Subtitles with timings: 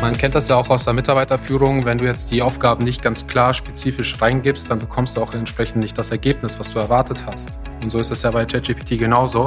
[0.00, 1.84] Man kennt das ja auch aus der Mitarbeiterführung.
[1.84, 5.76] Wenn du jetzt die Aufgaben nicht ganz klar spezifisch reingibst, dann bekommst du auch entsprechend
[5.76, 7.58] nicht das Ergebnis, was du erwartet hast.
[7.82, 9.44] Und so ist es ja bei ChatGPT genauso.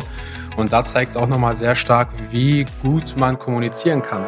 [0.56, 4.28] Und da zeigt es auch nochmal sehr stark, wie gut man kommunizieren kann.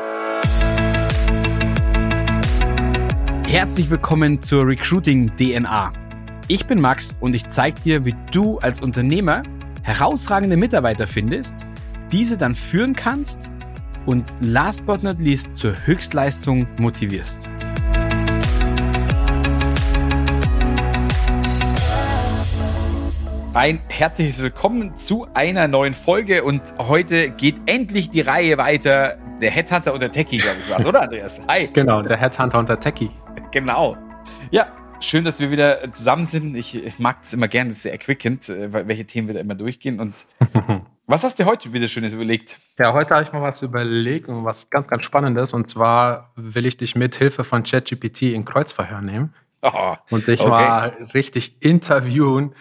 [3.48, 5.94] Herzlich willkommen zur Recruiting DNA.
[6.48, 9.44] Ich bin Max und ich zeige dir, wie du als Unternehmer
[9.84, 11.68] herausragende Mitarbeiter findest,
[12.12, 13.52] diese dann führen kannst
[14.06, 17.50] und last but not least zur Höchstleistung motivierst.
[23.54, 29.18] Ein herzliches Willkommen zu einer neuen Folge und heute geht endlich die Reihe weiter.
[29.42, 31.42] Der Headhunter und der Techie, glaube ich, war, oder Andreas?
[31.48, 31.70] Hi.
[31.72, 33.12] Genau, der Headhunter und der Techie.
[33.52, 33.96] Genau.
[34.52, 34.68] Ja,
[35.00, 36.56] schön, dass wir wieder zusammen sind.
[36.56, 39.56] Ich mag es immer gerne, das ist sehr erquickend, äh, welche Themen wir da immer
[39.56, 40.02] durchgehen.
[40.02, 40.14] Und
[41.08, 42.60] Was hast du heute wieder Schönes überlegt?
[42.80, 45.54] Ja, heute habe ich mal was überlegt und was ganz, ganz Spannendes.
[45.54, 49.34] Und zwar will ich dich mit Hilfe von ChatGPT in Kreuzverhör nehmen.
[49.62, 50.50] Oh, und dich okay.
[50.50, 52.54] mal richtig interviewen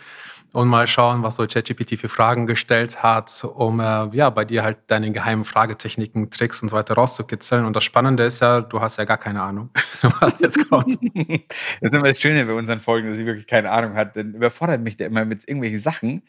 [0.55, 4.62] und mal schauen, was so ChatGPT für Fragen gestellt hat, um äh, ja bei dir
[4.62, 7.64] halt deine geheimen Fragetechniken, Tricks und so weiter rauszukitzeln.
[7.64, 9.70] Und das Spannende ist ja, du hast ja gar keine Ahnung,
[10.20, 10.96] was jetzt kommt.
[11.14, 14.16] das ist immer das Schöne bei unseren Folgen, dass ich wirklich keine Ahnung hat.
[14.16, 16.22] Dann überfordert mich der immer mit irgendwelchen Sachen,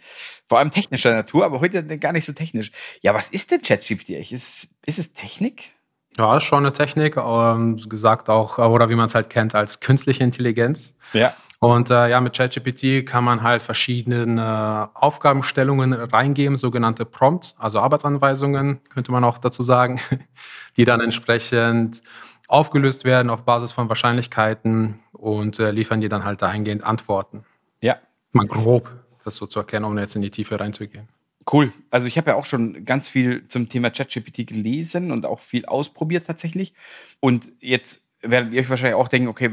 [0.50, 2.72] vor allem technischer Natur, aber heute gar nicht so technisch.
[3.02, 4.10] Ja, was ist denn ChatGPT?
[4.10, 5.76] Ist, ist es Technik?
[6.18, 9.82] Ja, ist schon eine Technik, ähm, gesagt auch, oder wie man es halt kennt, als
[9.82, 10.96] künstliche Intelligenz.
[11.14, 11.36] Ja.
[11.66, 17.80] Und äh, ja, mit ChatGPT kann man halt verschiedene äh, Aufgabenstellungen reingeben, sogenannte Prompts, also
[17.80, 20.00] Arbeitsanweisungen, könnte man auch dazu sagen,
[20.78, 22.04] die dann entsprechend
[22.48, 27.46] aufgelöst werden auf Basis von Wahrscheinlichkeiten und äh, liefern dir dann halt dahingehend Antworten.
[27.82, 27.98] Ja.
[28.32, 28.92] Mal grob
[29.24, 31.10] das so zu erklären, ohne jetzt in die Tiefe reinzugehen.
[31.52, 31.74] Cool.
[31.90, 35.66] Also ich habe ja auch schon ganz viel zum Thema ChatGPT gelesen und auch viel
[35.66, 36.76] ausprobiert tatsächlich.
[37.22, 39.50] Und jetzt werdet ihr euch wahrscheinlich auch denken, okay,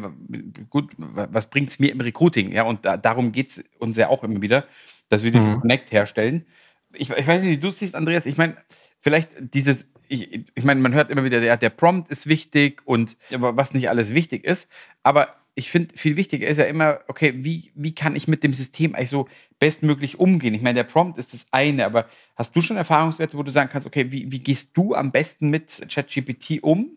[0.71, 2.53] gut, was bringt es mir im Recruiting?
[2.53, 4.67] Ja, und da, darum geht es uns ja auch immer wieder,
[5.09, 5.61] dass wir diesen mhm.
[5.61, 6.47] Connect herstellen.
[6.93, 8.57] Ich, ich, weiß nicht, wie du siehst, Andreas, ich meine,
[9.01, 13.17] vielleicht dieses, ich, ich meine, man hört immer wieder, der, der Prompt ist wichtig und
[13.31, 14.69] was nicht alles wichtig ist,
[15.03, 18.55] aber ich finde, viel wichtiger ist ja immer, okay, wie, wie kann ich mit dem
[18.55, 19.29] System eigentlich so
[19.59, 20.55] bestmöglich umgehen?
[20.55, 23.69] Ich meine, der Prompt ist das eine, aber hast du schon Erfahrungswerte, wo du sagen
[23.71, 26.97] kannst, okay, wie, wie gehst du am besten mit ChatGPT um?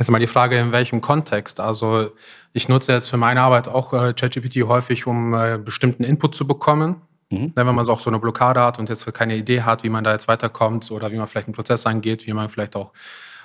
[0.00, 1.60] Jetzt mal die Frage, in welchem Kontext.
[1.60, 2.12] Also
[2.54, 6.46] ich nutze jetzt für meine Arbeit auch äh, ChatGPT häufig, um äh, bestimmten Input zu
[6.46, 7.02] bekommen.
[7.28, 7.52] Mhm.
[7.54, 10.12] Wenn man auch so eine Blockade hat und jetzt keine Idee hat, wie man da
[10.12, 12.92] jetzt weiterkommt oder wie man vielleicht einen Prozess angeht, wie man vielleicht auch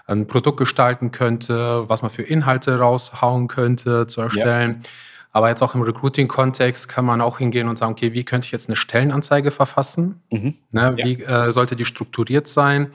[0.08, 4.80] ein Produkt gestalten könnte, was man für Inhalte raushauen könnte, zu erstellen.
[4.82, 4.90] Ja.
[5.34, 8.54] Aber jetzt auch im Recruiting-Kontext kann man auch hingehen und sagen, okay, wie könnte ich
[8.54, 10.22] jetzt eine Stellenanzeige verfassen?
[10.32, 10.54] Mhm.
[10.72, 11.06] Ne, ja.
[11.06, 12.92] Wie äh, sollte die strukturiert sein?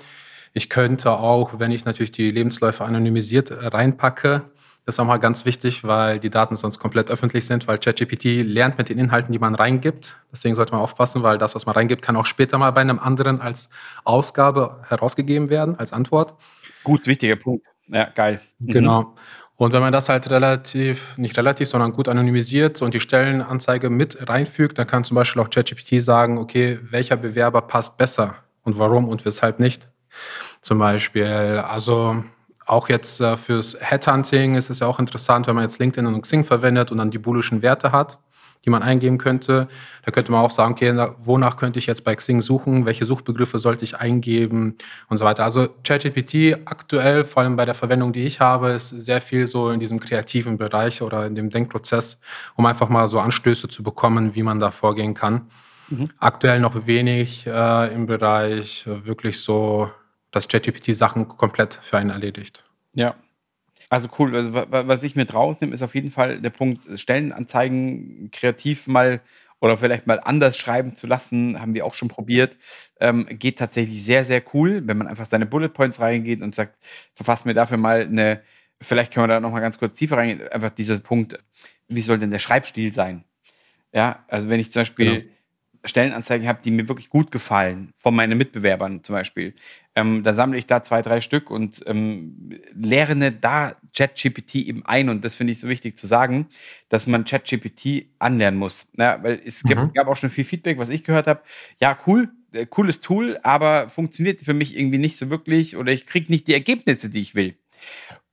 [0.53, 4.43] Ich könnte auch, wenn ich natürlich die Lebensläufe anonymisiert reinpacke,
[4.87, 8.44] das ist auch mal ganz wichtig, weil die Daten sonst komplett öffentlich sind, weil ChatGPT
[8.44, 10.16] lernt mit den Inhalten, die man reingibt.
[10.33, 12.99] Deswegen sollte man aufpassen, weil das, was man reingibt, kann auch später mal bei einem
[12.99, 13.69] anderen als
[14.05, 16.34] Ausgabe herausgegeben werden, als Antwort.
[16.82, 17.67] Gut, wichtiger Punkt.
[17.88, 18.41] Ja, geil.
[18.59, 18.67] Mhm.
[18.67, 19.15] Genau.
[19.56, 24.28] Und wenn man das halt relativ, nicht relativ, sondern gut anonymisiert und die Stellenanzeige mit
[24.28, 29.06] reinfügt, dann kann zum Beispiel auch ChatGPT sagen, okay, welcher Bewerber passt besser und warum
[29.06, 29.87] und weshalb nicht.
[30.60, 32.22] Zum Beispiel, also
[32.71, 36.22] auch jetzt äh, fürs Headhunting ist es ja auch interessant, wenn man jetzt LinkedIn und
[36.22, 38.19] Xing verwendet und dann die boolischen Werte hat,
[38.65, 39.69] die man eingeben könnte.
[40.04, 42.87] Da könnte man auch sagen, okay, wonach könnte ich jetzt bei Xing suchen?
[42.87, 44.76] Welche Suchbegriffe sollte ich eingeben
[45.09, 45.44] und so weiter.
[45.44, 49.70] Also ChatGPT aktuell, vor allem bei der Verwendung, die ich habe, ist sehr viel so
[49.70, 52.20] in diesem kreativen Bereich oder in dem Denkprozess,
[52.54, 55.50] um einfach mal so Anstöße zu bekommen, wie man da vorgehen kann.
[55.88, 56.09] Mhm.
[56.19, 59.91] Aktuell noch wenig äh, im Bereich äh, wirklich so
[60.31, 62.65] dass ChatGPT Sachen komplett für einen erledigt.
[62.95, 63.15] Ja.
[63.89, 64.37] Also cool.
[64.37, 69.21] Also, was ich mit rausnehme, ist auf jeden Fall der Punkt, Stellenanzeigen kreativ mal
[69.61, 72.57] oder vielleicht mal anders schreiben zu lassen, haben wir auch schon probiert.
[72.99, 76.79] Ähm, geht tatsächlich sehr, sehr cool, wenn man einfach seine Bullet Points reingeht und sagt,
[77.15, 78.43] verfasst mir dafür mal eine,
[78.81, 81.38] vielleicht können wir da nochmal ganz kurz tiefer reingehen, einfach dieser Punkt,
[81.88, 83.25] wie soll denn der Schreibstil sein?
[83.93, 85.35] Ja, also wenn ich zum Beispiel genau
[85.85, 89.55] Stellenanzeigen habe, die mir wirklich gut gefallen, von meinen Mitbewerbern zum Beispiel,
[89.97, 95.09] ähm, dann sammle ich da zwei, drei Stück und ähm, lerne da ChatGPT eben ein.
[95.09, 96.49] Und das finde ich so wichtig zu sagen,
[96.88, 98.87] dass man ChatGPT anlernen muss.
[98.97, 99.93] Ja, weil es mhm.
[99.94, 101.41] gab auch schon viel Feedback, was ich gehört habe.
[101.81, 106.06] Ja, cool, äh, cooles Tool, aber funktioniert für mich irgendwie nicht so wirklich oder ich
[106.06, 107.56] kriege nicht die Ergebnisse, die ich will.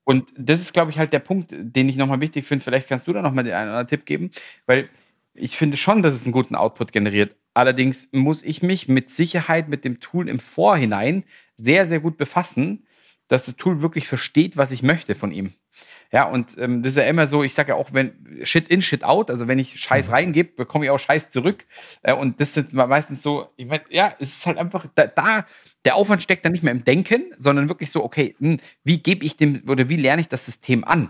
[0.04, 2.64] Und das ist, glaube ich, halt der Punkt, den ich nochmal wichtig finde.
[2.64, 4.32] Vielleicht kannst du da nochmal den einen oder anderen Tipp geben,
[4.66, 4.90] weil
[5.38, 7.36] ich finde schon, dass es einen guten Output generiert.
[7.54, 11.24] Allerdings muss ich mich mit Sicherheit mit dem Tool im Vorhinein
[11.58, 12.86] sehr, sehr gut befassen,
[13.28, 15.54] dass das Tool wirklich versteht, was ich möchte von ihm.
[16.12, 18.82] Ja, und ähm, das ist ja immer so, ich sage ja auch, wenn Shit in,
[18.82, 20.14] Shit out, also wenn ich Scheiß mhm.
[20.14, 21.66] reingebe, bekomme ich auch Scheiß zurück.
[22.02, 25.46] Äh, und das sind meistens so, ich meine, ja, es ist halt einfach, da, da,
[25.84, 29.26] der Aufwand steckt dann nicht mehr im Denken, sondern wirklich so, okay, hm, wie gebe
[29.26, 31.10] ich dem oder wie lerne ich das System an?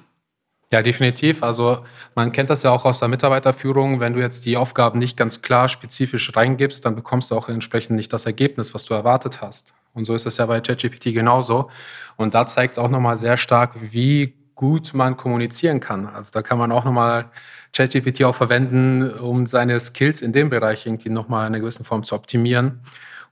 [0.72, 1.44] Ja, definitiv.
[1.44, 4.02] Also man kennt das ja auch aus der Mitarbeiterführung.
[4.02, 7.96] Wenn du jetzt die Aufgaben nicht ganz klar spezifisch reingibst, dann bekommst du auch entsprechend
[7.96, 9.74] nicht das Ergebnis, was du erwartet hast.
[9.94, 11.69] Und so ist es ja bei ChatGPT genauso.
[12.18, 16.06] Und da zeigt es auch nochmal sehr stark, wie gut man kommunizieren kann.
[16.06, 17.31] Also da kann man auch nochmal
[17.72, 22.04] ChatGPT auch verwenden, um seine Skills in dem Bereich irgendwie nochmal in einer gewissen Form
[22.04, 22.81] zu optimieren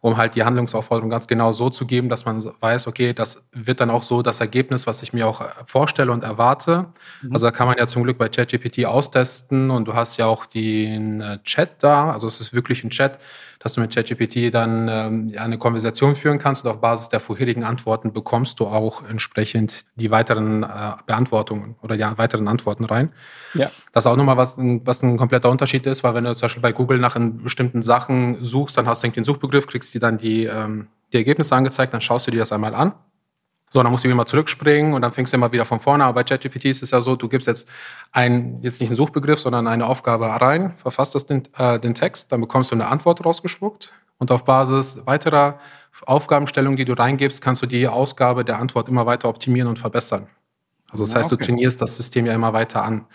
[0.05, 3.79] um halt die Handlungsaufforderung ganz genau so zu geben, dass man weiß, okay, das wird
[3.79, 6.85] dann auch so das Ergebnis, was ich mir auch vorstelle und erwarte.
[7.23, 7.33] Mhm.
[7.33, 10.45] Also da kann man ja zum Glück bei ChatGPT austesten und du hast ja auch
[10.45, 13.17] den äh, Chat da, also es ist wirklich ein Chat,
[13.59, 17.63] dass du mit ChatGPT dann ähm, eine Konversation führen kannst und auf Basis der vorherigen
[17.63, 20.67] Antworten bekommst du auch entsprechend die weiteren äh,
[21.05, 23.11] Beantwortungen oder die weiteren Antworten rein.
[23.53, 23.71] Ja.
[23.91, 26.61] Das ist auch nochmal was, was ein kompletter Unterschied ist, weil wenn du zum Beispiel
[26.61, 30.45] bei Google nach bestimmten Sachen suchst, dann hast du den Suchbegriff, kriegst dir dann die,
[30.45, 32.93] ähm, die Ergebnisse angezeigt, dann schaust du dir das einmal an
[33.75, 36.05] so, dann musst du immer zurückspringen und dann fängst du immer wieder von vorne.
[36.05, 37.67] Aber bei ChatGPT ist es ja so, du gibst jetzt
[38.13, 42.31] ein, jetzt nicht einen Suchbegriff, sondern eine Aufgabe rein, verfasst das den, äh, den Text,
[42.31, 45.59] dann bekommst du eine Antwort rausgespuckt und auf Basis weiterer
[46.05, 50.27] Aufgabenstellungen, die du reingibst, kannst du die Ausgabe der Antwort immer weiter optimieren und verbessern.
[50.91, 51.37] Also das heißt, okay.
[51.37, 53.05] du trainierst das System ja immer weiter an,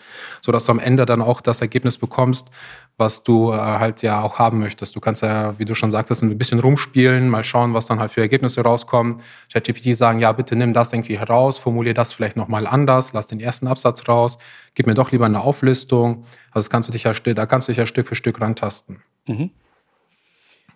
[0.41, 2.49] sodass du am Ende dann auch das Ergebnis bekommst,
[2.97, 4.95] was du äh, halt ja auch haben möchtest.
[4.95, 8.11] Du kannst ja, wie du schon sagtest, ein bisschen rumspielen, mal schauen, was dann halt
[8.11, 9.23] für Ergebnisse rauskommen.
[9.51, 13.41] ChatGPT sagen, ja, bitte nimm das irgendwie heraus, formulier das vielleicht nochmal anders, lass den
[13.41, 14.37] ersten Absatz raus,
[14.75, 16.25] gib mir doch lieber eine Auflistung.
[16.51, 19.03] Also das kannst du dich ja, da kannst du dich ja Stück für Stück rantasten.
[19.27, 19.51] Mhm.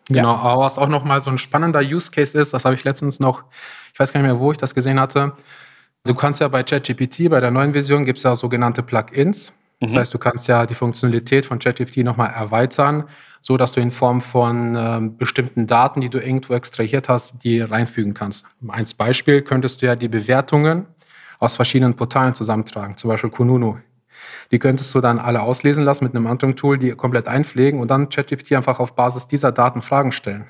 [0.09, 0.39] Genau, ja.
[0.39, 3.45] aber was auch nochmal so ein spannender Use Case ist, das habe ich letztens noch,
[3.93, 5.33] ich weiß gar nicht mehr, wo ich das gesehen hatte,
[6.07, 9.55] Du kannst ja bei ChatGPT, bei der neuen Version gibt es ja sogenannte Plugins.
[9.81, 9.99] Das mhm.
[9.99, 13.05] heißt, du kannst ja die Funktionalität von ChatGPT nochmal erweitern,
[13.41, 17.61] so dass du in Form von ähm, bestimmten Daten, die du irgendwo extrahiert hast, die
[17.61, 18.45] reinfügen kannst.
[18.69, 20.87] Als Beispiel könntest du ja die Bewertungen
[21.39, 23.79] aus verschiedenen Portalen zusammentragen, zum Beispiel Kununu.
[24.51, 27.91] Die könntest du dann alle auslesen lassen mit einem anderen Tool, die komplett einpflegen und
[27.91, 30.49] dann ChatGPT einfach auf Basis dieser Daten Fragen stellen.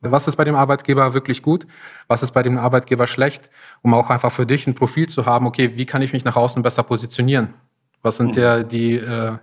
[0.00, 1.66] Was ist bei dem Arbeitgeber wirklich gut?
[2.08, 3.50] Was ist bei dem Arbeitgeber schlecht?
[3.82, 6.36] Um auch einfach für dich ein Profil zu haben, okay, wie kann ich mich nach
[6.36, 7.54] außen besser positionieren?
[8.02, 8.32] Was sind mhm.
[8.32, 9.36] der, die, äh,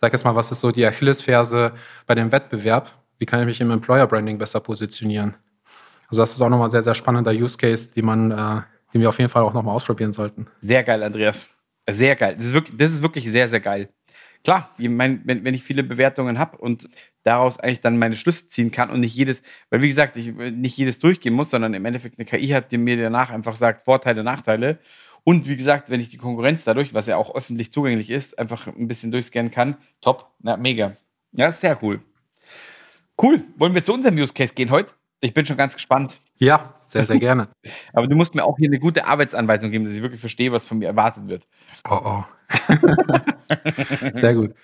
[0.00, 1.72] sag jetzt mal, was ist so die Achillesferse
[2.06, 2.92] bei dem Wettbewerb?
[3.18, 5.34] Wie kann ich mich im Employer Branding besser positionieren?
[6.08, 8.62] Also das ist auch nochmal ein sehr, sehr spannender Use Case, die man, äh,
[8.92, 10.46] den wir auf jeden Fall auch nochmal ausprobieren sollten.
[10.60, 11.48] Sehr geil, Andreas.
[11.90, 12.36] Sehr geil.
[12.36, 13.88] Das ist wirklich, das ist wirklich sehr, sehr geil.
[14.44, 16.88] Klar, ich mein, wenn, wenn ich viele Bewertungen habe und
[17.24, 20.76] daraus eigentlich dann meine Schlüsse ziehen kann und nicht jedes, weil wie gesagt, ich nicht
[20.76, 24.22] jedes durchgehen muss, sondern im Endeffekt eine KI hat, die mir danach einfach sagt, Vorteile,
[24.22, 24.78] Nachteile.
[25.24, 28.66] Und wie gesagt, wenn ich die Konkurrenz dadurch, was ja auch öffentlich zugänglich ist, einfach
[28.66, 30.96] ein bisschen durchscannen kann, top, na, mega.
[31.32, 32.00] Ja, sehr cool.
[33.20, 33.42] Cool.
[33.56, 34.92] Wollen wir zu unserem Use Case gehen heute?
[35.20, 36.20] Ich bin schon ganz gespannt.
[36.36, 37.48] Ja, sehr, sehr gerne.
[37.94, 40.66] Aber du musst mir auch hier eine gute Arbeitsanweisung geben, dass ich wirklich verstehe, was
[40.66, 41.46] von mir erwartet wird.
[41.88, 42.24] Oh, oh.
[44.12, 44.54] sehr gut.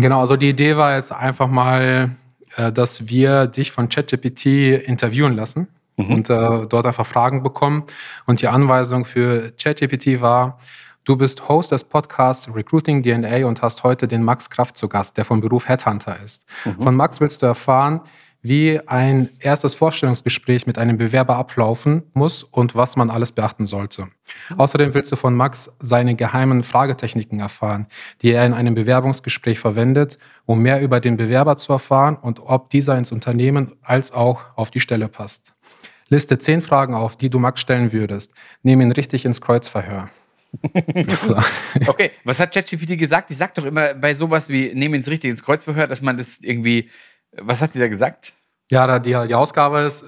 [0.00, 2.10] Genau, also die Idee war jetzt einfach mal,
[2.56, 4.46] äh, dass wir dich von ChatGPT
[4.86, 6.10] interviewen lassen mhm.
[6.10, 7.84] und äh, dort einfach Fragen bekommen.
[8.26, 10.58] Und die Anweisung für ChatGPT war,
[11.04, 15.16] du bist Host des Podcasts Recruiting DNA und hast heute den Max Kraft zu Gast,
[15.16, 16.46] der vom Beruf Headhunter ist.
[16.64, 16.82] Mhm.
[16.82, 18.00] Von Max willst du erfahren,
[18.42, 24.08] wie ein erstes Vorstellungsgespräch mit einem Bewerber ablaufen muss und was man alles beachten sollte.
[24.56, 27.86] Außerdem willst du von Max seine geheimen Fragetechniken erfahren,
[28.22, 32.70] die er in einem Bewerbungsgespräch verwendet, um mehr über den Bewerber zu erfahren und ob
[32.70, 35.52] dieser ins Unternehmen als auch auf die Stelle passt.
[36.08, 38.32] Liste zehn Fragen auf, die du Max stellen würdest.
[38.62, 40.08] Nimm ihn richtig ins Kreuzverhör.
[41.86, 43.30] Okay, was hat ChatGPT gesagt?
[43.30, 46.40] Die sagt doch immer bei sowas wie, nehmen ins richtig ins Kreuzverhör, dass man das
[46.40, 46.90] irgendwie
[47.32, 48.32] was hat die da gesagt?
[48.70, 50.04] Ja, die, die Ausgabe ist,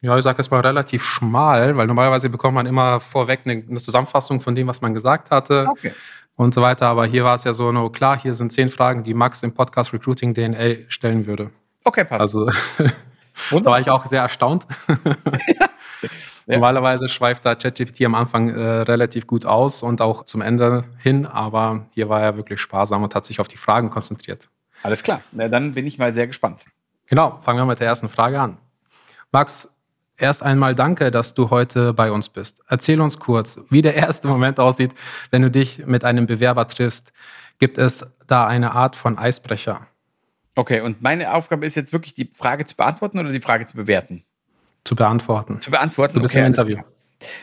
[0.00, 3.80] ja, ich sage jetzt mal relativ schmal, weil normalerweise bekommt man immer vorweg eine, eine
[3.80, 5.66] Zusammenfassung von dem, was man gesagt hatte.
[5.68, 5.92] Okay.
[6.36, 6.86] Und so weiter.
[6.86, 9.54] Aber hier war es ja so, no, klar, hier sind zehn Fragen, die Max im
[9.54, 11.50] Podcast Recruiting DNA stellen würde.
[11.82, 12.20] Okay, passt.
[12.20, 12.46] Also
[13.50, 14.66] da war ich auch sehr erstaunt.
[15.46, 15.68] ja.
[16.46, 21.26] Normalerweise schweift da ChatGPT am Anfang äh, relativ gut aus und auch zum Ende hin,
[21.26, 24.48] aber hier war er wirklich sparsam und hat sich auf die Fragen konzentriert.
[24.82, 26.64] Alles klar, Na, dann bin ich mal sehr gespannt.
[27.06, 28.58] Genau, fangen wir mit der ersten Frage an.
[29.32, 29.68] Max,
[30.16, 32.62] erst einmal danke, dass du heute bei uns bist.
[32.68, 34.92] Erzähl uns kurz, wie der erste Moment aussieht,
[35.30, 37.12] wenn du dich mit einem Bewerber triffst.
[37.58, 39.86] Gibt es da eine Art von Eisbrecher?
[40.54, 43.76] Okay, und meine Aufgabe ist jetzt wirklich die Frage zu beantworten oder die Frage zu
[43.76, 44.24] bewerten?
[44.84, 45.60] Zu beantworten.
[45.60, 46.14] Zu beantworten.
[46.14, 46.78] Du bist okay, im Interview.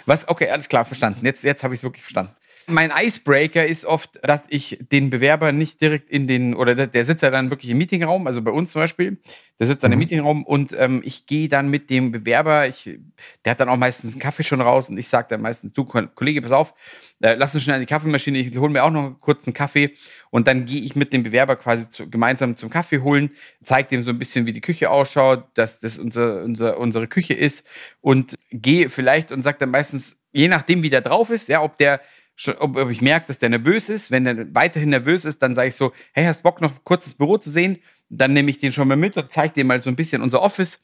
[0.05, 1.25] Was, okay, alles klar, verstanden.
[1.25, 2.35] Jetzt, jetzt habe ich es wirklich verstanden.
[2.67, 7.05] Mein Icebreaker ist oft, dass ich den Bewerber nicht direkt in den, oder der, der
[7.05, 9.17] sitzt ja dann wirklich im Meetingraum, also bei uns zum Beispiel,
[9.59, 9.93] der sitzt dann mhm.
[9.93, 12.99] im Meetingraum und ähm, ich gehe dann mit dem Bewerber, ich,
[13.43, 15.85] der hat dann auch meistens einen Kaffee schon raus und ich sage dann meistens, du
[15.85, 16.73] Kollege, pass auf,
[17.21, 19.93] äh, lass uns schnell an die Kaffeemaschine, ich hole mir auch noch kurz einen Kaffee
[20.29, 23.31] und dann gehe ich mit dem Bewerber quasi zu, gemeinsam zum Kaffee holen,
[23.63, 27.33] zeige dem so ein bisschen, wie die Küche ausschaut, dass das unser, unser, unsere Küche
[27.33, 27.65] ist
[28.01, 31.77] und gehe vielleicht und sage dann meistens, je nachdem, wie der drauf ist, ja, ob
[31.77, 32.01] der
[32.35, 34.11] schon, ob, ob ich merke, dass der nervös ist.
[34.11, 37.13] Wenn der weiterhin nervös ist, dann sage ich so, hey, hast Bock noch kurz das
[37.13, 37.79] Büro zu sehen?
[38.09, 40.41] Dann nehme ich den schon mal mit und zeige dir mal so ein bisschen unser
[40.41, 40.81] Office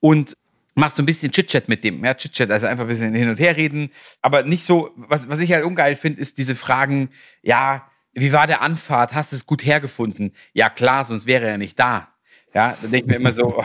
[0.00, 0.36] und
[0.74, 2.04] mach so ein bisschen Chit-Chat mit dem.
[2.04, 3.90] Ja, Chit-Chat, also einfach ein bisschen hin und her reden.
[4.20, 7.10] Aber nicht so, was, was ich halt ungeil finde, ist diese Fragen,
[7.42, 9.14] ja, wie war der Anfahrt?
[9.14, 10.32] Hast du es gut hergefunden?
[10.52, 12.08] Ja, klar, sonst wäre er nicht da.
[12.54, 13.64] Ja, da denke ich mir immer so, oh,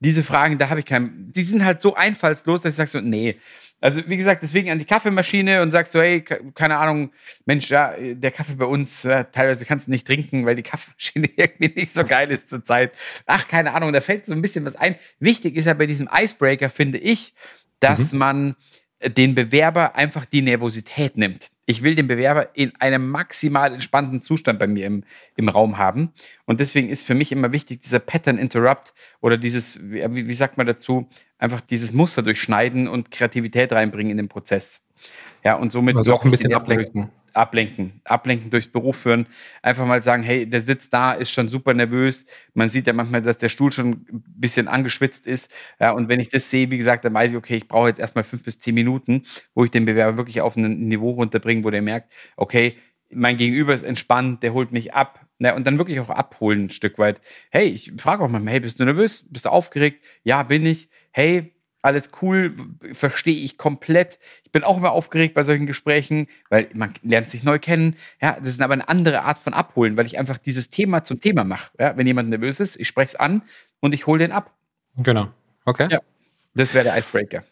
[0.00, 3.00] diese Fragen, da habe ich keinen, die sind halt so einfallslos, dass ich sage so,
[3.00, 3.38] nee,
[3.82, 7.12] also, wie gesagt, deswegen an die Kaffeemaschine und sagst so, hey, keine Ahnung,
[7.46, 11.30] Mensch, ja, der Kaffee bei uns, ja, teilweise kannst du nicht trinken, weil die Kaffeemaschine
[11.36, 12.92] irgendwie nicht so geil ist zurzeit.
[13.24, 14.96] Ach, keine Ahnung, da fällt so ein bisschen was ein.
[15.18, 17.32] Wichtig ist ja bei diesem Icebreaker, finde ich,
[17.78, 18.18] dass mhm.
[18.18, 18.56] man
[19.02, 21.50] den Bewerber einfach die Nervosität nimmt.
[21.66, 25.04] Ich will den Bewerber in einem maximal entspannten Zustand bei mir im,
[25.36, 26.12] im Raum haben.
[26.44, 30.58] Und deswegen ist für mich immer wichtig, dieser Pattern Interrupt oder dieses, wie, wie sagt
[30.58, 34.82] man dazu, einfach dieses Muster durchschneiden und Kreativität reinbringen in den Prozess.
[35.44, 39.26] Ja, und somit also auch ein bisschen ablenken ablenken, ablenken durchs Büro führen,
[39.62, 42.26] einfach mal sagen, hey, der sitzt da, ist schon super nervös.
[42.54, 45.50] Man sieht ja manchmal, dass der Stuhl schon ein bisschen angeschwitzt ist.
[45.78, 48.00] Ja, und wenn ich das sehe, wie gesagt, dann weiß ich, okay, ich brauche jetzt
[48.00, 51.70] erstmal fünf bis zehn Minuten, wo ich den Bewerber wirklich auf ein Niveau runterbringe, wo
[51.70, 52.76] der merkt, okay,
[53.12, 55.26] mein Gegenüber ist entspannt, der holt mich ab.
[55.38, 57.20] Ja, und dann wirklich auch abholen ein Stück weit.
[57.50, 59.24] Hey, ich frage auch manchmal, hey, bist du nervös?
[59.30, 60.04] Bist du aufgeregt?
[60.22, 60.88] Ja, bin ich.
[61.10, 62.54] Hey, alles cool,
[62.92, 64.18] verstehe ich komplett.
[64.44, 67.96] Ich bin auch immer aufgeregt bei solchen Gesprächen, weil man lernt sich neu kennen.
[68.20, 71.20] Ja, das ist aber eine andere Art von Abholen, weil ich einfach dieses Thema zum
[71.20, 71.70] Thema mache.
[71.78, 73.42] Ja, wenn jemand nervös ist, ich spreche es an
[73.80, 74.52] und ich hole den ab.
[74.96, 75.28] Genau.
[75.64, 75.88] Okay.
[75.90, 76.00] Ja,
[76.54, 77.44] das wäre der Icebreaker.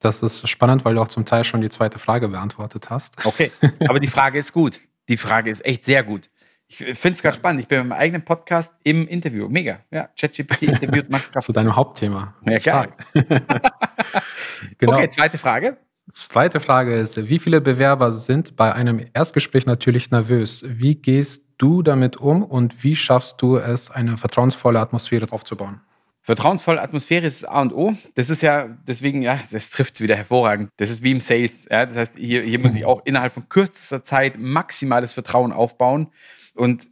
[0.00, 3.24] Das ist spannend, weil du auch zum Teil schon die zweite Frage beantwortet hast.
[3.24, 3.52] Okay,
[3.86, 4.80] aber die Frage ist gut.
[5.08, 6.29] Die Frage ist echt sehr gut.
[6.70, 7.60] Ich finde es gerade spannend.
[7.60, 9.48] Ich bin meinem eigenen Podcast im Interview.
[9.48, 9.80] Mega.
[9.90, 11.46] Ja, ChatGPT interviewt Max Kraft.
[11.46, 12.34] Zu deinem Hauptthema.
[12.46, 12.92] Ja, geil.
[14.78, 14.92] genau.
[14.92, 15.78] Okay, zweite Frage.
[16.12, 20.64] Zweite Frage ist, wie viele Bewerber sind bei einem Erstgespräch natürlich nervös?
[20.64, 25.80] Wie gehst du damit um und wie schaffst du es, eine vertrauensvolle Atmosphäre aufzubauen?
[26.22, 27.94] Vertrauensvolle Atmosphäre ist A und O.
[28.14, 30.70] Das ist ja, deswegen, ja, das trifft es wieder hervorragend.
[30.76, 31.66] Das ist wie im Sales.
[31.68, 31.86] Ja?
[31.86, 36.08] Das heißt, hier, hier muss ich auch innerhalb von kürzester Zeit maximales Vertrauen aufbauen.
[36.60, 36.90] Und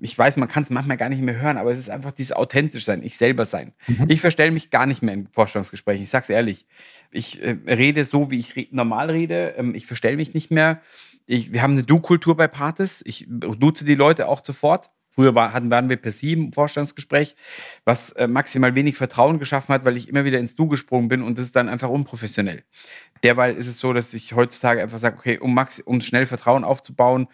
[0.00, 2.32] ich weiß, man kann es manchmal gar nicht mehr hören, aber es ist einfach dieses
[2.32, 3.74] authentisch sein, ich selber sein.
[3.86, 4.06] Mhm.
[4.08, 6.02] Ich verstelle mich gar nicht mehr in Vorstellungsgesprächen.
[6.02, 6.66] Ich sage es ehrlich.
[7.12, 9.54] Ich äh, rede so, wie ich re normal rede.
[9.56, 10.82] Ähm, ich verstelle mich nicht mehr.
[11.26, 13.02] Ich, wir haben eine Du-Kultur bei Partis.
[13.06, 14.90] Ich duze die Leute auch sofort.
[15.14, 17.36] Früher war, hatten, waren wir per Sie im Vorstellungsgespräch,
[17.84, 21.22] was äh, maximal wenig Vertrauen geschaffen hat, weil ich immer wieder ins Du gesprungen bin
[21.22, 22.64] und das ist dann einfach unprofessionell.
[23.22, 26.64] Derweil ist es so, dass ich heutzutage einfach sage, okay, um, max um schnell Vertrauen
[26.64, 27.28] aufzubauen,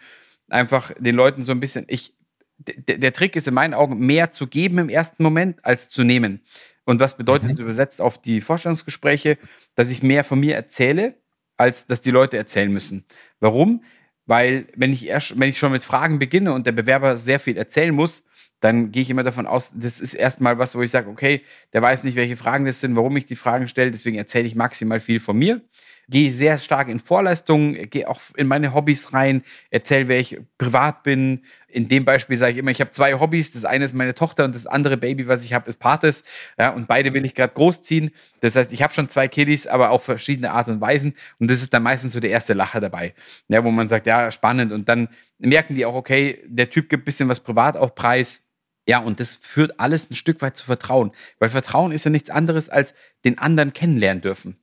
[0.51, 2.13] einfach den Leuten so ein bisschen, ich,
[2.57, 6.41] der Trick ist in meinen Augen, mehr zu geben im ersten Moment als zu nehmen.
[6.85, 7.49] Und was bedeutet mhm.
[7.49, 9.37] das übersetzt auf die Vorstellungsgespräche?
[9.75, 11.15] Dass ich mehr von mir erzähle,
[11.55, 13.05] als dass die Leute erzählen müssen.
[13.39, 13.83] Warum?
[14.25, 17.57] Weil wenn ich erst, wenn ich schon mit Fragen beginne und der Bewerber sehr viel
[17.57, 18.23] erzählen muss,
[18.59, 21.81] dann gehe ich immer davon aus, das ist erstmal was, wo ich sage, okay, der
[21.81, 24.99] weiß nicht, welche Fragen das sind, warum ich die Fragen stelle, deswegen erzähle ich maximal
[24.99, 25.61] viel von mir
[26.09, 31.03] gehe sehr stark in Vorleistungen, gehe auch in meine Hobbys rein, erzähle, wer ich privat
[31.03, 31.43] bin.
[31.67, 33.51] In dem Beispiel sage ich immer, ich habe zwei Hobbys.
[33.51, 36.23] Das eine ist meine Tochter und das andere Baby, was ich habe, ist Pates.
[36.57, 38.11] Ja, und beide will ich gerade großziehen.
[38.41, 41.13] Das heißt, ich habe schon zwei Kiddies, aber auf verschiedene Art und Weisen.
[41.39, 43.13] Und das ist dann meistens so der erste Lacher dabei,
[43.47, 44.71] ja, wo man sagt, ja, spannend.
[44.71, 48.41] Und dann merken die auch, okay, der Typ gibt ein bisschen was privat auch preis.
[48.87, 51.11] Ja, und das führt alles ein Stück weit zu Vertrauen.
[51.37, 54.58] Weil Vertrauen ist ja nichts anderes als den anderen kennenlernen dürfen.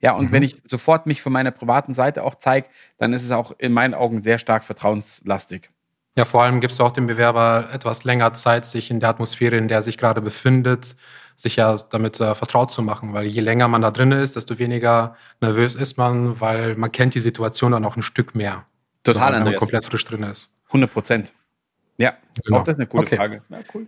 [0.00, 0.32] Ja, und mhm.
[0.32, 3.72] wenn ich sofort mich von meiner privaten Seite auch zeige, dann ist es auch in
[3.72, 5.70] meinen Augen sehr stark vertrauenslastig.
[6.16, 9.56] Ja, vor allem gibst du auch dem Bewerber etwas länger Zeit, sich in der Atmosphäre,
[9.56, 10.96] in der er sich gerade befindet,
[11.36, 13.12] sich ja damit äh, vertraut zu machen.
[13.12, 17.14] Weil je länger man da drin ist, desto weniger nervös ist man, weil man kennt
[17.14, 18.66] die Situation dann auch ein Stück mehr.
[19.04, 20.50] Total, so, wenn man komplett frisch drin ist.
[20.68, 21.32] 100 Prozent.
[21.96, 22.14] Ja,
[22.44, 22.58] genau.
[22.58, 23.16] auch das ist eine coole okay.
[23.16, 23.42] Frage.
[23.48, 23.86] Ja, cool.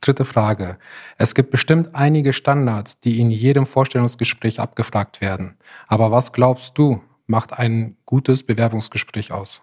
[0.00, 0.78] Dritte Frage.
[1.16, 5.56] Es gibt bestimmt einige Standards, die in jedem Vorstellungsgespräch abgefragt werden.
[5.86, 9.62] Aber was glaubst du, macht ein gutes Bewerbungsgespräch aus?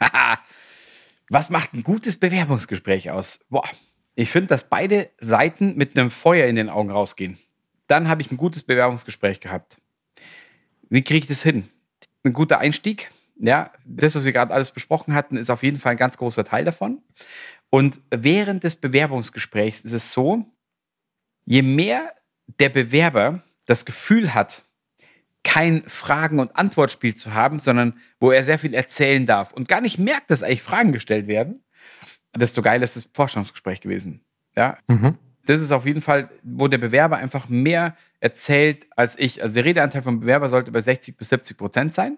[1.28, 3.40] was macht ein gutes Bewerbungsgespräch aus?
[3.50, 3.68] Boah,
[4.14, 7.38] ich finde, dass beide Seiten mit einem Feuer in den Augen rausgehen.
[7.88, 9.76] Dann habe ich ein gutes Bewerbungsgespräch gehabt.
[10.88, 11.68] Wie kriege ich das hin?
[12.22, 13.10] Ein guter Einstieg.
[13.36, 16.44] Ja, das, was wir gerade alles besprochen hatten, ist auf jeden Fall ein ganz großer
[16.44, 17.02] Teil davon.
[17.74, 20.46] Und während des Bewerbungsgesprächs ist es so,
[21.44, 22.14] je mehr
[22.60, 24.62] der Bewerber das Gefühl hat,
[25.42, 29.80] kein Fragen- und Antwortspiel zu haben, sondern wo er sehr viel erzählen darf und gar
[29.80, 31.64] nicht merkt, dass eigentlich Fragen gestellt werden,
[32.36, 34.24] desto geiler ist das Forschungsgespräch gewesen.
[34.54, 34.78] Ja.
[34.86, 35.18] Mhm.
[35.46, 39.42] Das ist auf jeden Fall, wo der Bewerber einfach mehr erzählt als ich.
[39.42, 42.16] Also der Redeanteil vom Bewerber sollte bei 60 bis 70 Prozent sein.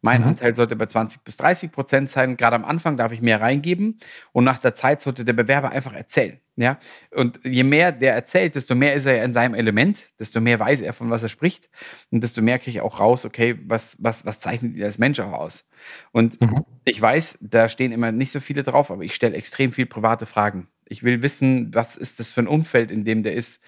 [0.00, 0.28] Mein mhm.
[0.28, 2.36] Anteil sollte bei 20 bis 30 Prozent sein.
[2.36, 3.98] Gerade am Anfang darf ich mehr reingeben
[4.32, 6.38] und nach der Zeit sollte der Bewerber einfach erzählen.
[6.54, 6.78] Ja,
[7.12, 10.80] und je mehr der erzählt, desto mehr ist er in seinem Element, desto mehr weiß
[10.80, 11.70] er, von was er spricht
[12.10, 15.20] und desto mehr kriege ich auch raus, okay, was, was, was zeichnet ihr als Mensch
[15.20, 15.68] auch aus?
[16.10, 16.64] Und mhm.
[16.84, 20.26] ich weiß, da stehen immer nicht so viele drauf, aber ich stelle extrem viel private
[20.26, 20.66] Fragen.
[20.88, 23.62] Ich will wissen, was ist das für ein Umfeld, in dem der ist.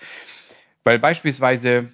[0.85, 1.91] Weil beispielsweise,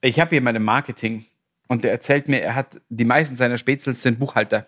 [0.00, 1.24] ich habe jemanden im Marketing,
[1.68, 4.66] und der erzählt mir, er hat die meisten seiner Spätzels sind Buchhalter.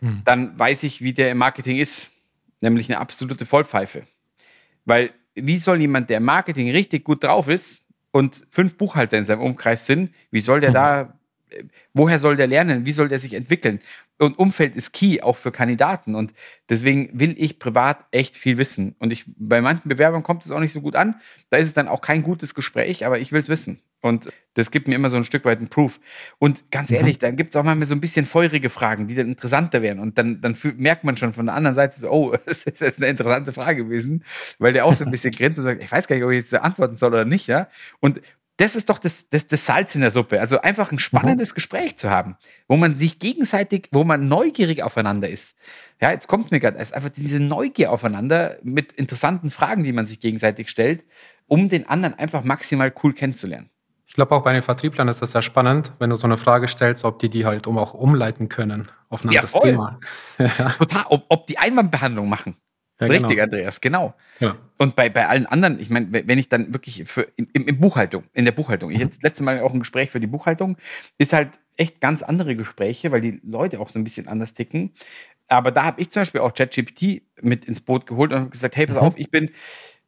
[0.00, 0.22] Hm.
[0.24, 2.10] Dann weiß ich, wie der im Marketing ist,
[2.60, 4.06] nämlich eine absolute Vollpfeife.
[4.84, 9.24] Weil wie soll jemand, der im Marketing richtig gut drauf ist und fünf Buchhalter in
[9.24, 10.74] seinem Umkreis sind, wie soll der hm.
[10.74, 11.18] da,
[11.94, 12.84] woher soll der lernen?
[12.84, 13.80] Wie soll der sich entwickeln?
[14.20, 16.14] Und Umfeld ist key, auch für Kandidaten.
[16.14, 16.34] Und
[16.68, 18.94] deswegen will ich privat echt viel wissen.
[18.98, 21.20] Und ich, bei manchen Bewerbern kommt es auch nicht so gut an.
[21.48, 23.80] Da ist es dann auch kein gutes Gespräch, aber ich will es wissen.
[24.02, 26.00] Und das gibt mir immer so ein Stück weit einen Proof.
[26.38, 26.96] Und ganz mhm.
[26.96, 30.00] ehrlich, dann gibt es auch manchmal so ein bisschen feurige Fragen, die dann interessanter werden.
[30.00, 32.98] Und dann, dann merkt man schon von der anderen Seite so, oh, das ist jetzt
[32.98, 34.24] eine interessante Frage gewesen,
[34.58, 36.40] weil der auch so ein bisschen grinst und sagt, ich weiß gar nicht, ob ich
[36.40, 37.68] jetzt antworten soll oder nicht, ja.
[38.00, 38.20] Und
[38.56, 40.40] das ist doch das, das, das Salz in der Suppe.
[40.40, 41.54] Also einfach ein spannendes mhm.
[41.54, 42.36] Gespräch zu haben,
[42.68, 45.56] wo man sich gegenseitig, wo man neugierig aufeinander ist.
[46.00, 49.92] Ja, jetzt kommt mir gerade, es ist einfach diese Neugier aufeinander mit interessanten Fragen, die
[49.92, 51.04] man sich gegenseitig stellt,
[51.46, 53.70] um den anderen einfach maximal cool kennenzulernen.
[54.06, 56.66] Ich glaube, auch bei den Vertrieblern ist das sehr spannend, wenn du so eine Frage
[56.66, 60.00] stellst, ob die die halt um auch umleiten können auf ein anderes Thema.
[60.78, 62.56] Total, ob, ob die Einwandbehandlung machen.
[63.00, 63.42] Ja, Richtig, genau.
[63.42, 64.14] Andreas, genau.
[64.40, 64.56] Ja.
[64.76, 68.24] Und bei, bei allen anderen, ich meine, wenn ich dann wirklich für im, im Buchhaltung,
[68.34, 69.04] in der Buchhaltung, ich mhm.
[69.04, 70.76] jetzt letzte Mal auch ein Gespräch für die Buchhaltung,
[71.18, 74.92] ist halt echt ganz andere Gespräche, weil die Leute auch so ein bisschen anders ticken.
[75.48, 78.86] Aber da habe ich zum Beispiel auch ChatGPT mit ins Boot geholt und gesagt, hey,
[78.86, 79.02] pass mhm.
[79.02, 79.50] auf, ich bin,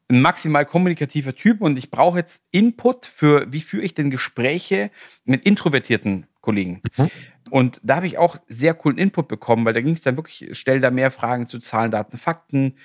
[0.09, 4.90] ein maximal kommunikativer Typ und ich brauche jetzt Input für, wie führe ich denn Gespräche
[5.24, 6.83] mit introvertierten Kollegen.
[6.96, 7.11] Mhm.
[7.50, 10.50] Und da habe ich auch sehr coolen Input bekommen, weil da ging es dann wirklich,
[10.52, 12.76] stell da mehr Fragen zu Zahlen, Daten, Fakten,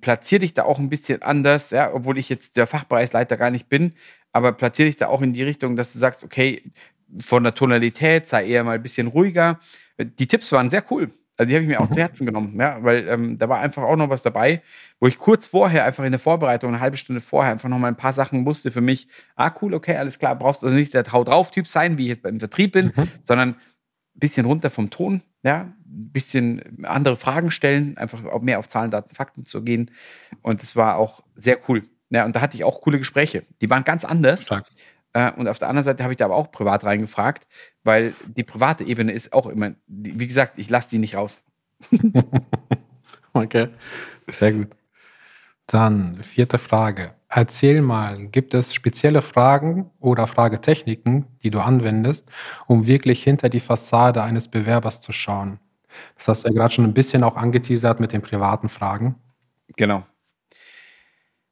[0.00, 3.68] platziere dich da auch ein bisschen anders, ja, obwohl ich jetzt der Fachbereichsleiter gar nicht
[3.68, 3.94] bin,
[4.32, 6.62] aber platziere dich da auch in die Richtung, dass du sagst, okay,
[7.20, 9.60] von der Tonalität sei eher mal ein bisschen ruhiger.
[9.98, 11.08] Die Tipps waren sehr cool.
[11.36, 11.92] Also die habe ich mir auch mhm.
[11.92, 14.62] zu Herzen genommen, ja, weil ähm, da war einfach auch noch was dabei,
[15.00, 17.88] wo ich kurz vorher einfach in der Vorbereitung, eine halbe Stunde vorher, einfach noch mal
[17.88, 19.08] ein paar Sachen musste für mich.
[19.34, 22.04] Ah, cool, okay, alles klar, brauchst du also nicht der Hau drauf Typ sein, wie
[22.04, 23.08] ich jetzt beim Vertrieb bin, mhm.
[23.24, 23.56] sondern ein
[24.14, 28.90] bisschen runter vom Ton, ja, ein bisschen andere Fragen stellen, einfach auch mehr auf Zahlen,
[28.90, 29.90] Daten, Fakten zu gehen.
[30.42, 31.84] Und das war auch sehr cool.
[32.10, 33.44] Ja, und da hatte ich auch coole Gespräche.
[33.60, 34.44] Die waren ganz anders.
[34.44, 34.66] Stark.
[35.16, 37.46] Äh, und auf der anderen Seite habe ich da aber auch privat reingefragt,
[37.84, 41.42] weil die private Ebene ist auch immer, wie gesagt, ich lasse die nicht raus.
[43.32, 43.68] okay,
[44.38, 44.68] sehr gut.
[45.66, 47.14] Dann vierte Frage.
[47.30, 52.28] Erzähl mal, gibt es spezielle Fragen oder Fragetechniken, die du anwendest,
[52.66, 55.58] um wirklich hinter die Fassade eines Bewerbers zu schauen?
[56.16, 59.14] Das hast du ja gerade schon ein bisschen auch angeteasert mit den privaten Fragen.
[59.76, 60.04] Genau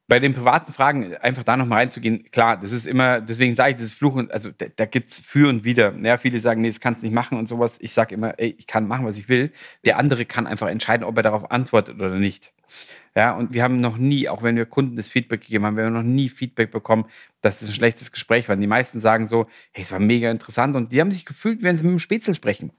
[0.06, 3.76] bei den privaten Fragen einfach da nochmal reinzugehen, klar, das ist immer, deswegen sage ich,
[3.76, 5.94] das ist Fluch und, also da, da gibt es für und wieder.
[6.02, 7.78] Ja, viele sagen, nee, das kannst du nicht machen und sowas.
[7.80, 9.50] Ich sage immer, ey, ich kann machen, was ich will.
[9.84, 12.52] Der andere kann einfach entscheiden, ob er darauf antwortet oder nicht.
[13.16, 15.84] Ja, und wir haben noch nie, auch wenn wir Kunden das Feedback gegeben haben, wir
[15.84, 17.06] haben noch nie Feedback bekommen,
[17.42, 18.56] dass das ein schlechtes Gespräch war.
[18.56, 21.76] Die meisten sagen so, hey, es war mega interessant und die haben sich gefühlt, wenn
[21.76, 22.72] sie mit dem Spätzle sprechen.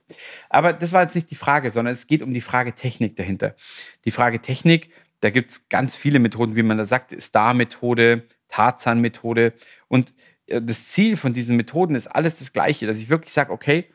[0.50, 3.56] Aber das war jetzt nicht die Frage, sondern es geht um die Frage Technik dahinter.
[4.04, 9.54] Die Frage Technik, da gibt es ganz viele Methoden, wie man da sagt, Star-Methode, Tarzan-Methode.
[9.88, 10.14] Und
[10.46, 13.86] äh, das Ziel von diesen Methoden ist alles das Gleiche, dass ich wirklich sage, okay,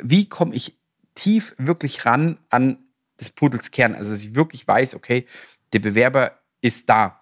[0.00, 0.78] wie komme ich
[1.14, 2.78] tief wirklich ran an
[3.18, 3.94] des Pudels Kern?
[3.94, 5.26] Also, dass ich wirklich weiß, okay,
[5.72, 7.20] der Bewerber ist da.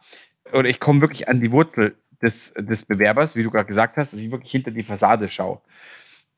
[0.53, 4.13] Oder ich komme wirklich an die Wurzel des, des Bewerbers, wie du gerade gesagt hast,
[4.13, 5.61] dass ich wirklich hinter die Fassade schaue.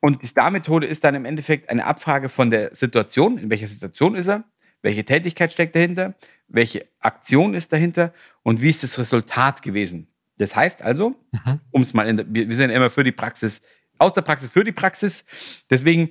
[0.00, 4.14] Und die Star-Methode ist dann im Endeffekt eine Abfrage von der Situation, in welcher Situation
[4.14, 4.44] ist er,
[4.82, 6.14] welche Tätigkeit steckt dahinter,
[6.48, 8.12] welche Aktion ist dahinter
[8.42, 10.08] und wie ist das Resultat gewesen.
[10.38, 11.60] Das heißt also, mhm.
[11.70, 13.62] um es mal, in der, wir sind immer für die Praxis,
[13.98, 15.24] aus der Praxis für die Praxis.
[15.68, 16.10] Deswegen,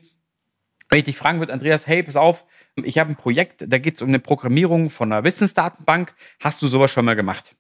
[0.89, 3.95] wenn ich dich fragen würde, Andreas, hey, pass auf, ich habe ein Projekt, da geht
[3.95, 6.13] es um eine Programmierung von einer Wissensdatenbank.
[6.39, 7.55] Hast du sowas schon mal gemacht?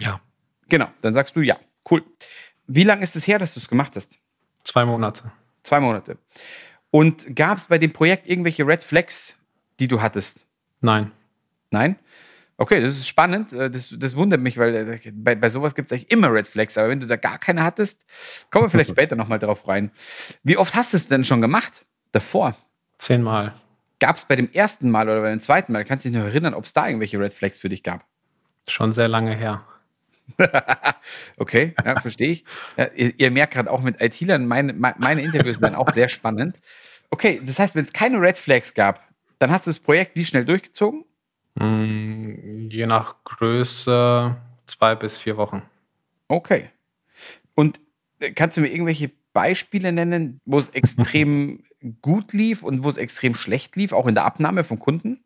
[0.00, 0.20] Ja.
[0.68, 1.58] Genau, dann sagst du ja.
[1.88, 2.04] Cool.
[2.66, 4.18] Wie lange ist es her, dass du es gemacht hast?
[4.64, 5.30] Zwei Monate.
[5.62, 6.18] Zwei Monate.
[6.90, 9.36] Und gab es bei dem Projekt irgendwelche Red Flags,
[9.80, 10.46] die du hattest?
[10.80, 11.12] Nein.
[11.70, 11.96] Nein?
[12.58, 13.52] Okay, das ist spannend.
[13.52, 16.46] Äh, das, das wundert mich, weil äh, bei, bei sowas gibt es eigentlich immer Red
[16.46, 16.78] Flags.
[16.78, 18.04] Aber wenn du da gar keine hattest,
[18.50, 19.90] kommen wir vielleicht später nochmal drauf rein.
[20.42, 21.84] Wie oft hast du es denn schon gemacht?
[22.12, 22.56] Davor?
[22.98, 23.54] Zehnmal.
[23.98, 26.26] Gab es bei dem ersten Mal oder bei dem zweiten Mal, kannst du dich noch
[26.26, 28.04] erinnern, ob es da irgendwelche Red Flags für dich gab?
[28.68, 29.64] Schon sehr lange her.
[31.38, 32.44] okay, ja, verstehe ich.
[32.76, 36.58] Ja, ihr, ihr, merkt gerade auch mit IT-Lern, meine, meine Interviews waren auch sehr spannend.
[37.10, 39.05] Okay, das heißt, wenn es keine Red Flags gab,
[39.38, 41.04] dann hast du das Projekt wie schnell durchgezogen?
[41.54, 45.62] Mm, je nach Größe zwei bis vier Wochen.
[46.28, 46.70] Okay.
[47.54, 47.80] Und
[48.20, 51.64] äh, kannst du mir irgendwelche Beispiele nennen, wo es extrem
[52.02, 55.22] gut lief und wo es extrem schlecht lief, auch in der Abnahme von Kunden?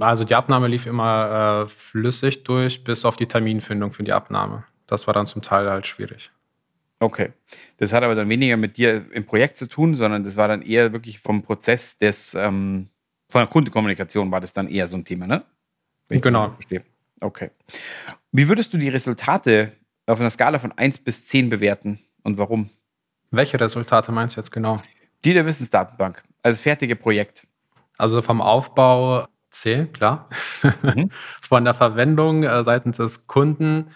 [0.00, 4.64] Also die Abnahme lief immer äh, flüssig durch, bis auf die Terminfindung für die Abnahme.
[4.86, 6.30] Das war dann zum Teil halt schwierig.
[6.98, 7.32] Okay.
[7.78, 10.62] Das hat aber dann weniger mit dir im Projekt zu tun, sondern das war dann
[10.62, 12.88] eher wirklich vom Prozess des, ähm,
[13.32, 15.42] von der Kundenkommunikation war das dann eher so ein Thema, ne?
[16.08, 16.50] Wenn genau.
[16.50, 16.84] Verstehe.
[17.20, 17.50] Okay.
[18.30, 19.72] Wie würdest du die Resultate
[20.06, 22.68] auf einer Skala von 1 bis 10 bewerten und warum?
[23.30, 24.82] Welche Resultate meinst du jetzt genau?
[25.24, 27.46] Die der Wissensdatenbank, also das fertige Projekt.
[27.96, 30.28] Also vom Aufbau 10, klar.
[30.82, 31.10] Mhm.
[31.48, 33.92] Von der Verwendung äh, seitens des Kunden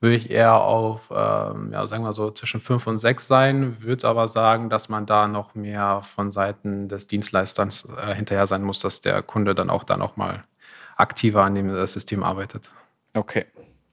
[0.00, 4.06] würde ich eher auf, ähm, ja, sagen wir so, zwischen 5 und 6 sein, würde
[4.06, 8.80] aber sagen, dass man da noch mehr von Seiten des Dienstleisters äh, hinterher sein muss,
[8.80, 10.44] dass der Kunde dann auch da nochmal
[10.96, 12.70] aktiver an dem äh, System arbeitet.
[13.14, 13.46] Okay.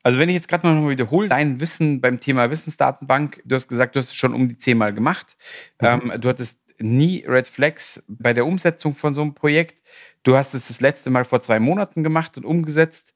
[0.04, 3.96] Also wenn ich jetzt gerade mal wiederhole, dein Wissen beim Thema Wissensdatenbank, du hast gesagt,
[3.96, 5.38] du hast es schon um die zehnmal gemacht.
[5.80, 5.88] Mhm.
[5.88, 9.82] Ähm, du hattest nie Red Flags bei der Umsetzung von so einem Projekt.
[10.24, 13.14] Du hast es das letzte Mal vor zwei Monaten gemacht und umgesetzt.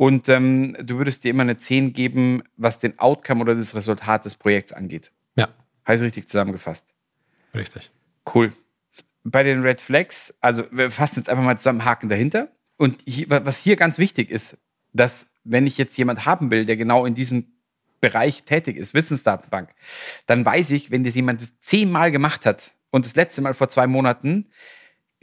[0.00, 4.24] Und ähm, du würdest dir immer eine 10 geben, was den Outcome oder das Resultat
[4.24, 5.12] des Projekts angeht.
[5.36, 5.50] Ja.
[5.86, 6.86] Heißt richtig zusammengefasst.
[7.54, 7.90] Richtig.
[8.34, 8.54] Cool.
[9.24, 12.48] Bei den Red Flags, also wir fassen jetzt einfach mal zusammen Haken dahinter.
[12.78, 14.56] Und hier, was hier ganz wichtig ist,
[14.94, 17.52] dass wenn ich jetzt jemand haben will, der genau in diesem
[18.00, 19.68] Bereich tätig ist, Wissensdatenbank,
[20.24, 23.86] dann weiß ich, wenn das jemand zehnmal gemacht hat und das letzte Mal vor zwei
[23.86, 24.46] Monaten,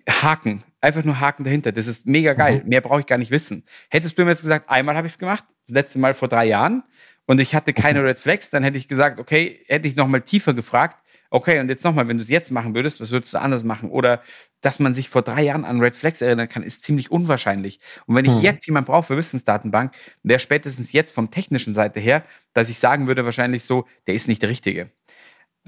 [0.08, 1.72] Haken, einfach nur Haken dahinter.
[1.72, 2.62] Das ist mega geil.
[2.64, 2.70] Mhm.
[2.70, 3.66] Mehr brauche ich gar nicht wissen.
[3.90, 6.46] Hättest du mir jetzt gesagt, einmal habe ich es gemacht, das letzte Mal vor drei
[6.46, 6.84] Jahren
[7.26, 8.06] und ich hatte keine mhm.
[8.06, 10.98] Red Flags, dann hätte ich gesagt, okay, hätte ich nochmal tiefer gefragt,
[11.30, 13.90] okay, und jetzt nochmal, wenn du es jetzt machen würdest, was würdest du anders machen?
[13.90, 14.22] Oder
[14.62, 17.80] dass man sich vor drei Jahren an Red Flags erinnern kann, ist ziemlich unwahrscheinlich.
[18.06, 18.42] Und wenn ich hm.
[18.42, 23.08] jetzt jemanden brauche für Wissensdatenbank, wäre spätestens jetzt vom technischen Seite her, dass ich sagen
[23.08, 24.92] würde, wahrscheinlich so, der ist nicht der Richtige.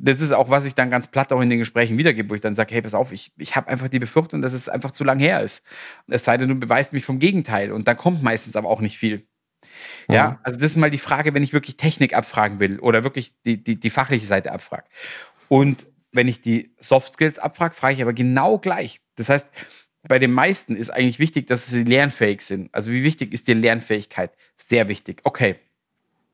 [0.01, 2.41] Das ist auch, was ich dann ganz platt auch in den Gesprächen wiedergebe, wo ich
[2.41, 5.03] dann sage, hey, pass auf, ich, ich habe einfach die Befürchtung, dass es einfach zu
[5.03, 5.63] lang her ist.
[6.07, 7.71] Es sei denn, du beweist mich vom Gegenteil.
[7.71, 9.27] Und dann kommt meistens aber auch nicht viel.
[10.07, 10.38] Ja, mhm.
[10.43, 13.63] also das ist mal die Frage, wenn ich wirklich Technik abfragen will oder wirklich die,
[13.63, 14.85] die, die fachliche Seite abfrage.
[15.47, 19.01] Und wenn ich die Soft Skills abfrage, frage ich aber genau gleich.
[19.15, 19.47] Das heißt,
[20.07, 22.73] bei den meisten ist eigentlich wichtig, dass sie lernfähig sind.
[22.73, 24.31] Also wie wichtig ist die Lernfähigkeit?
[24.57, 25.21] Sehr wichtig.
[25.23, 25.55] Okay.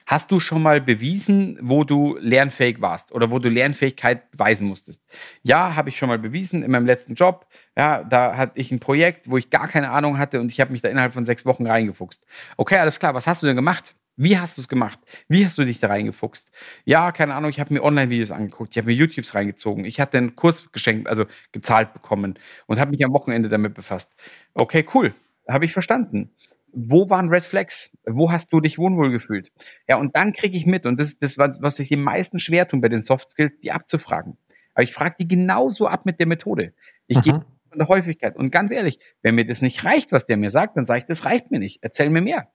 [0.08, 5.04] Hast du schon mal bewiesen, wo du lernfähig warst oder wo du Lernfähigkeit beweisen musstest?
[5.42, 7.48] Ja, habe ich schon mal bewiesen in meinem letzten Job.
[7.76, 10.72] Ja, da hatte ich ein Projekt, wo ich gar keine Ahnung hatte und ich habe
[10.72, 12.24] mich da innerhalb von sechs Wochen reingefuchst.
[12.56, 13.16] Okay, alles klar.
[13.16, 13.96] Was hast du denn gemacht?
[14.16, 15.00] Wie hast du es gemacht?
[15.28, 16.50] Wie hast du dich da reingefuchst?
[16.86, 20.18] Ja, keine Ahnung, ich habe mir Online-Videos angeguckt, ich habe mir YouTubes reingezogen, ich hatte
[20.18, 24.14] einen Kurs geschenkt, also gezahlt bekommen und habe mich am Wochenende damit befasst.
[24.54, 25.14] Okay, cool,
[25.50, 26.32] habe ich verstanden.
[26.76, 27.96] Wo waren Red Flags?
[28.06, 29.52] Wo hast du dich wohnwohl gefühlt?
[29.88, 32.68] Ja, und dann kriege ich mit, und das ist das, was sich am meisten schwer
[32.68, 34.38] tun bei den Soft Skills, die abzufragen.
[34.74, 36.74] Aber ich frage die genauso ab mit der Methode.
[37.08, 37.22] Ich mhm.
[37.22, 38.36] gehe von der Häufigkeit.
[38.36, 41.06] Und ganz ehrlich, wenn mir das nicht reicht, was der mir sagt, dann sage ich,
[41.06, 41.80] das reicht mir nicht.
[41.82, 42.52] Erzähl mir mehr.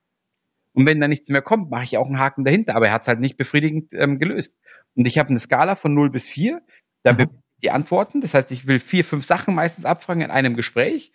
[0.73, 2.77] Und wenn da nichts mehr kommt, mache ich auch einen Haken dahinter.
[2.77, 4.57] Aber er hat es halt nicht befriedigend ähm, gelöst.
[4.95, 6.63] Und ich habe eine Skala von 0 bis 4.
[7.03, 7.29] Da mhm.
[7.63, 8.21] die Antworten.
[8.21, 11.13] Das heißt, ich will vier, fünf Sachen meistens abfragen in einem Gespräch.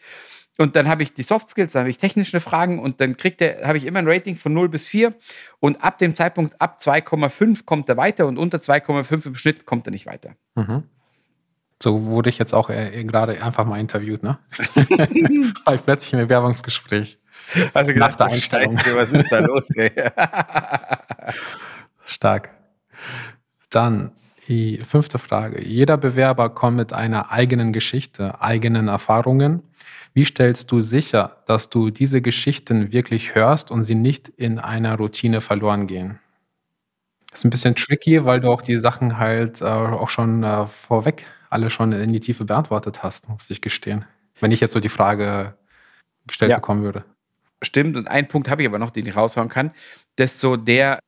[0.57, 3.41] Und dann habe ich die Soft Skills, dann habe ich technische Fragen und dann kriegt
[3.41, 5.13] er, habe ich immer ein Rating von 0 bis 4.
[5.59, 9.87] Und ab dem Zeitpunkt ab 2,5 kommt er weiter und unter 2,5 im Schnitt kommt
[9.87, 10.35] er nicht weiter.
[10.55, 10.83] Mhm.
[11.81, 14.39] So wurde ich jetzt auch äh, gerade einfach mal interviewt, ne?
[15.65, 17.19] War ich plötzlich im Bewerbungsgespräch.
[17.73, 18.77] Also gedacht, Nach der Einstellung.
[18.79, 19.67] Scheiße, was ist da los?
[22.05, 22.51] Stark.
[23.69, 24.11] Dann
[24.86, 25.63] fünfte Frage.
[25.63, 29.63] Jeder Bewerber kommt mit einer eigenen Geschichte, eigenen Erfahrungen.
[30.13, 34.95] Wie stellst du sicher, dass du diese Geschichten wirklich hörst und sie nicht in einer
[34.97, 36.19] Routine verloren gehen?
[37.29, 40.67] Das ist ein bisschen tricky, weil du auch die Sachen halt äh, auch schon äh,
[40.67, 44.05] vorweg alle schon in die Tiefe beantwortet hast, muss ich gestehen.
[44.39, 45.55] Wenn ich jetzt so die Frage
[46.27, 46.58] gestellt ja.
[46.58, 47.05] bekommen würde.
[47.62, 49.71] Stimmt, und einen Punkt habe ich aber noch, den ich raushauen kann.
[50.17, 50.99] Das ist so der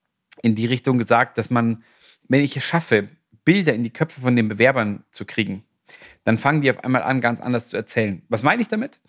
[0.41, 1.84] in die Richtung gesagt, dass man,
[2.28, 3.10] wenn ich es schaffe,
[3.47, 5.63] Bilder in die Köpfe von den Bewerbern zu kriegen,
[6.25, 8.21] dann fangen die auf einmal an, ganz anders zu erzählen.
[8.27, 8.99] Was meine ich damit?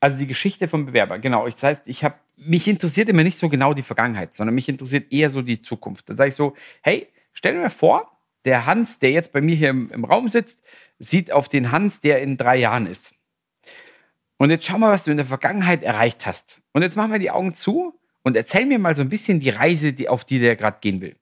[0.00, 1.46] Also die Geschichte vom Bewerber, genau.
[1.46, 5.12] Das heißt, ich habe mich interessiert immer nicht so genau die Vergangenheit, sondern mich interessiert
[5.12, 6.08] eher so die Zukunft.
[6.08, 8.10] Dann sage ich so, hey, stell mir vor,
[8.46, 10.62] der Hans, der jetzt bei mir hier im, im Raum sitzt,
[10.98, 13.12] sieht auf den Hans, der in drei Jahren ist.
[14.38, 16.62] Und jetzt schau mal, was du in der Vergangenheit erreicht hast.
[16.72, 17.92] Und jetzt machen wir die Augen zu
[18.22, 21.02] und erzähl mir mal so ein bisschen die Reise, die, auf die der gerade gehen
[21.02, 21.16] will.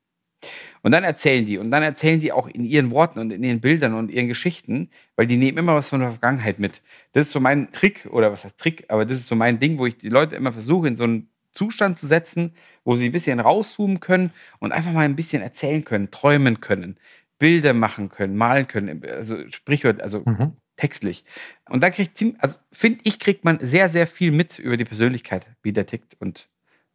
[0.82, 1.58] Und dann erzählen die.
[1.58, 4.90] Und dann erzählen die auch in ihren Worten und in ihren Bildern und ihren Geschichten,
[5.16, 6.82] weil die nehmen immer was von der Vergangenheit mit.
[7.12, 9.78] Das ist so mein Trick, oder was heißt Trick, aber das ist so mein Ding,
[9.78, 13.12] wo ich die Leute immer versuche, in so einen Zustand zu setzen, wo sie ein
[13.12, 16.96] bisschen rauszoomen können und einfach mal ein bisschen erzählen können, träumen können,
[17.38, 20.56] Bilder machen können, malen können, also Sprichwort, also mhm.
[20.76, 21.24] textlich.
[21.68, 25.46] Und da kriegt also finde ich, kriegt man sehr, sehr viel mit über die Persönlichkeit,
[25.62, 26.48] wie der tickt und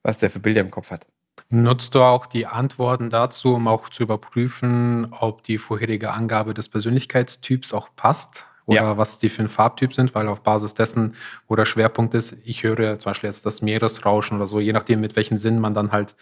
[0.04, 1.06] was der für Bilder im Kopf hat.
[1.50, 6.70] Nutzt du auch die Antworten dazu, um auch zu überprüfen, ob die vorherige Angabe des
[6.70, 8.46] Persönlichkeitstyps auch passt?
[8.66, 8.98] Oder ja.
[8.98, 11.16] was die für ein Farbtyp sind, weil auf Basis dessen,
[11.48, 15.00] wo der Schwerpunkt ist, ich höre zum Beispiel jetzt das Meeresrauschen oder so, je nachdem,
[15.00, 16.16] mit welchem Sinn man dann halt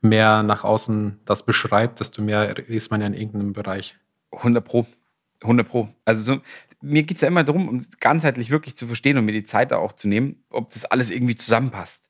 [0.00, 3.96] mehr nach außen das beschreibt, desto mehr ist man ja in irgendeinem Bereich.
[4.32, 4.84] 100 Pro.
[5.42, 5.88] 100 Pro.
[6.04, 6.40] Also so,
[6.80, 9.70] mir geht es ja immer darum, um ganzheitlich wirklich zu verstehen und mir die Zeit
[9.70, 12.02] da auch zu nehmen, ob das alles irgendwie zusammenpasst.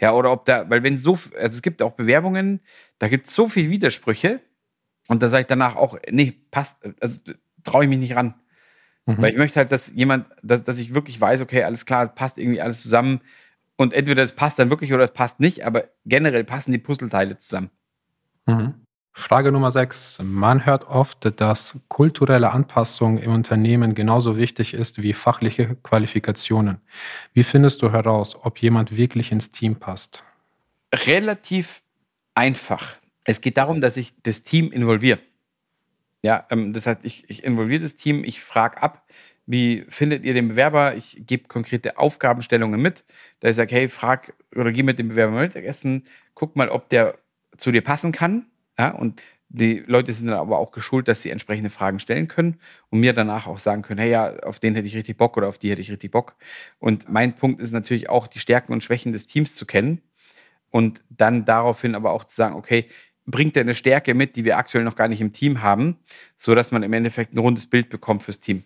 [0.00, 2.60] Ja, oder ob da, weil wenn so, also es gibt auch Bewerbungen,
[2.98, 4.40] da gibt es so viele Widersprüche
[5.08, 7.20] und da sage ich danach auch, nee, passt, also
[7.64, 8.34] traue ich mich nicht ran.
[9.06, 9.18] Mhm.
[9.20, 12.38] Weil ich möchte halt, dass jemand, dass, dass ich wirklich weiß, okay, alles klar, passt
[12.38, 13.20] irgendwie alles zusammen
[13.76, 17.36] und entweder es passt dann wirklich oder es passt nicht, aber generell passen die Puzzleteile
[17.38, 17.70] zusammen.
[18.46, 18.86] Mhm.
[19.12, 20.20] Frage Nummer 6.
[20.22, 26.80] Man hört oft, dass kulturelle Anpassung im Unternehmen genauso wichtig ist wie fachliche Qualifikationen.
[27.32, 30.24] Wie findest du heraus, ob jemand wirklich ins Team passt?
[30.94, 31.82] Relativ
[32.34, 32.96] einfach.
[33.24, 35.18] Es geht darum, dass ich das Team involviere.
[36.22, 39.06] Ja, ähm, das heißt, ich, ich involviere das Team, ich frage ab,
[39.46, 40.94] wie findet ihr den Bewerber?
[40.94, 43.04] Ich gebe konkrete Aufgabenstellungen mit.
[43.40, 47.18] Da ich sage, hey, frag oder geh mit dem Bewerber Mittagessen, guck mal, ob der
[47.56, 48.46] zu dir passen kann
[48.78, 49.20] ja, und
[49.52, 53.12] die Leute sind dann aber auch geschult, dass sie entsprechende Fragen stellen können und mir
[53.12, 55.70] danach auch sagen können, hey ja, auf den hätte ich richtig Bock oder auf die
[55.70, 56.36] hätte ich richtig Bock.
[56.78, 60.02] Und mein Punkt ist natürlich auch, die Stärken und Schwächen des Teams zu kennen
[60.70, 62.86] und dann daraufhin aber auch zu sagen, okay,
[63.26, 65.98] bringt er eine Stärke mit, die wir aktuell noch gar nicht im Team haben,
[66.36, 68.64] sodass man im Endeffekt ein rundes Bild bekommt fürs Team.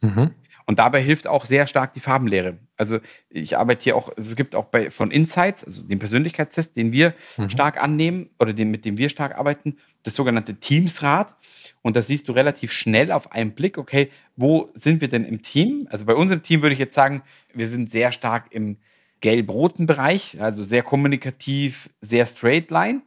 [0.00, 0.30] Mhm.
[0.68, 2.58] Und dabei hilft auch sehr stark die Farbenlehre.
[2.76, 2.98] Also
[3.30, 6.92] ich arbeite hier auch, also es gibt auch bei von Insights, also den Persönlichkeitstest, den
[6.92, 7.48] wir mhm.
[7.48, 11.34] stark annehmen oder den, mit dem wir stark arbeiten, das sogenannte Teamsrad.
[11.80, 15.40] Und da siehst du relativ schnell auf einen Blick, okay, wo sind wir denn im
[15.40, 15.88] Team?
[15.90, 17.22] Also bei unserem Team würde ich jetzt sagen,
[17.54, 18.76] wir sind sehr stark im
[19.22, 23.00] gelb-roten Bereich, also sehr kommunikativ, sehr straight line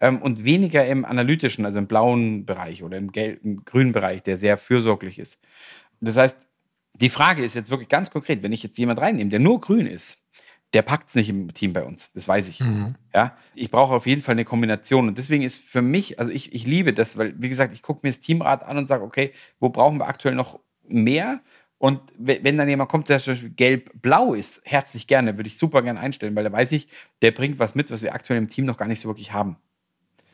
[0.00, 4.22] ähm, und weniger im analytischen, also im blauen Bereich oder im, gelb, im grünen Bereich,
[4.22, 5.40] der sehr fürsorglich ist.
[6.02, 6.45] Das heißt,
[7.00, 9.86] die Frage ist jetzt wirklich ganz konkret, wenn ich jetzt jemand reinnehme, der nur grün
[9.86, 10.18] ist,
[10.72, 12.12] der packt es nicht im Team bei uns.
[12.12, 12.60] Das weiß ich.
[12.60, 12.96] Mhm.
[13.14, 15.08] Ja, ich brauche auf jeden Fall eine Kombination.
[15.08, 18.00] Und deswegen ist für mich, also ich, ich liebe das, weil, wie gesagt, ich gucke
[18.02, 21.40] mir das Teamrad an und sage, okay, wo brauchen wir aktuell noch mehr?
[21.78, 25.82] Und wenn dann jemand kommt, der zum Beispiel gelb-blau ist, herzlich gerne, würde ich super
[25.82, 26.88] gerne einstellen, weil da weiß ich,
[27.20, 29.56] der bringt was mit, was wir aktuell im Team noch gar nicht so wirklich haben.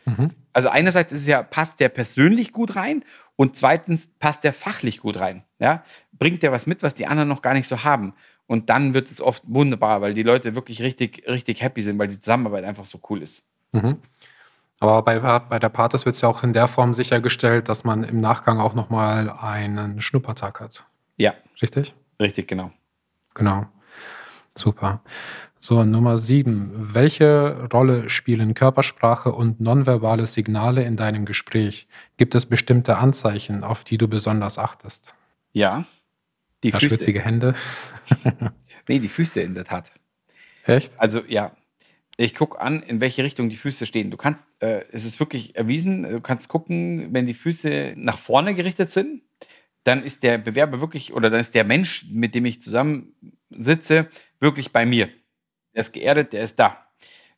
[0.05, 0.31] Mhm.
[0.53, 3.05] Also einerseits ist es ja, passt der persönlich gut rein
[3.37, 5.45] und zweitens passt der fachlich gut rein.
[5.59, 5.85] Ja?
[6.12, 8.14] Bringt der was mit, was die anderen noch gar nicht so haben.
[8.47, 12.09] Und dann wird es oft wunderbar, weil die Leute wirklich richtig, richtig happy sind, weil
[12.09, 13.45] die Zusammenarbeit einfach so cool ist.
[13.73, 13.99] Mhm.
[14.81, 18.03] Aber bei, bei der Partis wird es ja auch in der Form sichergestellt, dass man
[18.03, 20.85] im Nachgang auch nochmal einen Schnuppertag hat.
[21.16, 21.35] Ja.
[21.62, 21.95] Richtig?
[22.18, 22.73] Richtig, genau.
[23.35, 23.66] Genau.
[24.56, 25.02] Super.
[25.58, 26.72] So, Nummer sieben.
[26.74, 31.86] Welche Rolle spielen Körpersprache und nonverbale Signale in deinem Gespräch?
[32.16, 35.14] Gibt es bestimmte Anzeichen, auf die du besonders achtest?
[35.52, 35.86] Ja.
[36.64, 36.96] Die ja, Füße.
[36.96, 37.54] Schwitzige Hände.
[38.88, 39.90] nee, die Füße in der Tat.
[40.64, 40.92] Echt?
[40.96, 41.52] Also, ja.
[42.16, 44.10] Ich gucke an, in welche Richtung die Füße stehen.
[44.10, 48.54] Du kannst, äh, es ist wirklich erwiesen, du kannst gucken, wenn die Füße nach vorne
[48.54, 49.22] gerichtet sind,
[49.84, 52.60] dann ist der Bewerber wirklich, oder dann ist der Mensch, mit dem ich
[53.52, 54.08] zusammensitze,
[54.40, 55.08] wirklich bei mir.
[55.74, 56.86] Der ist geerdet, der ist da.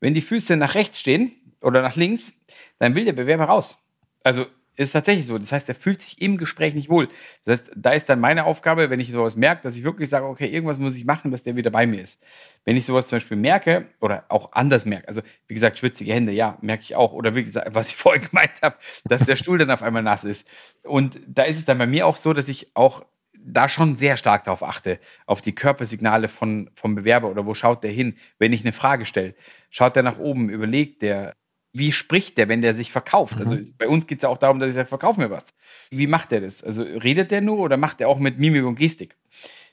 [0.00, 2.32] Wenn die Füße nach rechts stehen oder nach links,
[2.78, 3.78] dann will der Bewerber raus.
[4.22, 4.46] Also
[4.76, 5.38] ist tatsächlich so.
[5.38, 7.08] Das heißt, er fühlt sich im Gespräch nicht wohl.
[7.44, 10.26] Das heißt, da ist dann meine Aufgabe, wenn ich sowas merke, dass ich wirklich sage,
[10.26, 12.20] okay, irgendwas muss ich machen, dass der wieder bei mir ist.
[12.64, 16.32] Wenn ich sowas zum Beispiel merke oder auch anders merke, also wie gesagt, schwitzige Hände,
[16.32, 17.12] ja, merke ich auch.
[17.12, 20.24] Oder wie gesagt, was ich vorhin gemeint habe, dass der Stuhl dann auf einmal nass
[20.24, 20.48] ist.
[20.82, 23.04] Und da ist es dann bei mir auch so, dass ich auch
[23.44, 27.84] da schon sehr stark darauf achte, auf die Körpersignale von, vom Bewerber oder wo schaut
[27.84, 29.34] der hin, wenn ich eine Frage stelle.
[29.70, 31.34] Schaut der nach oben, überlegt der,
[31.72, 33.34] wie spricht der, wenn der sich verkauft?
[33.34, 33.56] Also mhm.
[33.56, 35.54] Also bei uns geht es ja auch darum, dass ich sage, verkauf mir was.
[35.90, 36.64] Wie macht der das?
[36.64, 39.16] Also redet der nur oder macht der auch mit Mimik und Gestik?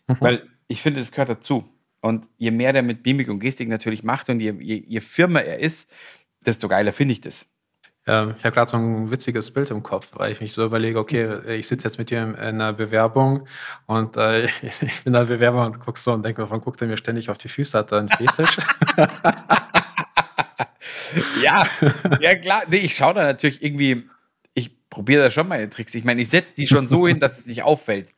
[0.08, 0.18] Mhm.
[0.20, 1.64] Weil ich finde, das gehört dazu.
[2.02, 5.44] Und je mehr der mit Mimik und Gestik natürlich macht und je, je, je firmer
[5.44, 5.90] er ist,
[6.40, 7.46] desto geiler finde ich das.
[8.08, 10.98] Ähm, ich habe gerade so ein witziges Bild im Kopf, weil ich mich so überlege,
[10.98, 13.48] okay, ich sitze jetzt mit dir in, einer Bewerbung
[13.86, 14.46] und äh,
[14.82, 17.38] ich bin da Bewerber und gucke so und denke, warum guckt er mir ständig auf
[17.38, 17.78] die Füße?
[17.78, 18.58] Hat er einen Fetisch?
[21.44, 21.68] ja,
[22.20, 22.64] ja klar.
[22.68, 24.10] Nee, ich schaue da natürlich irgendwie,
[24.56, 25.94] ich probiere da schon meine Tricks.
[25.94, 28.10] Ich meine, ich setze die schon so hin, dass es nicht auffällt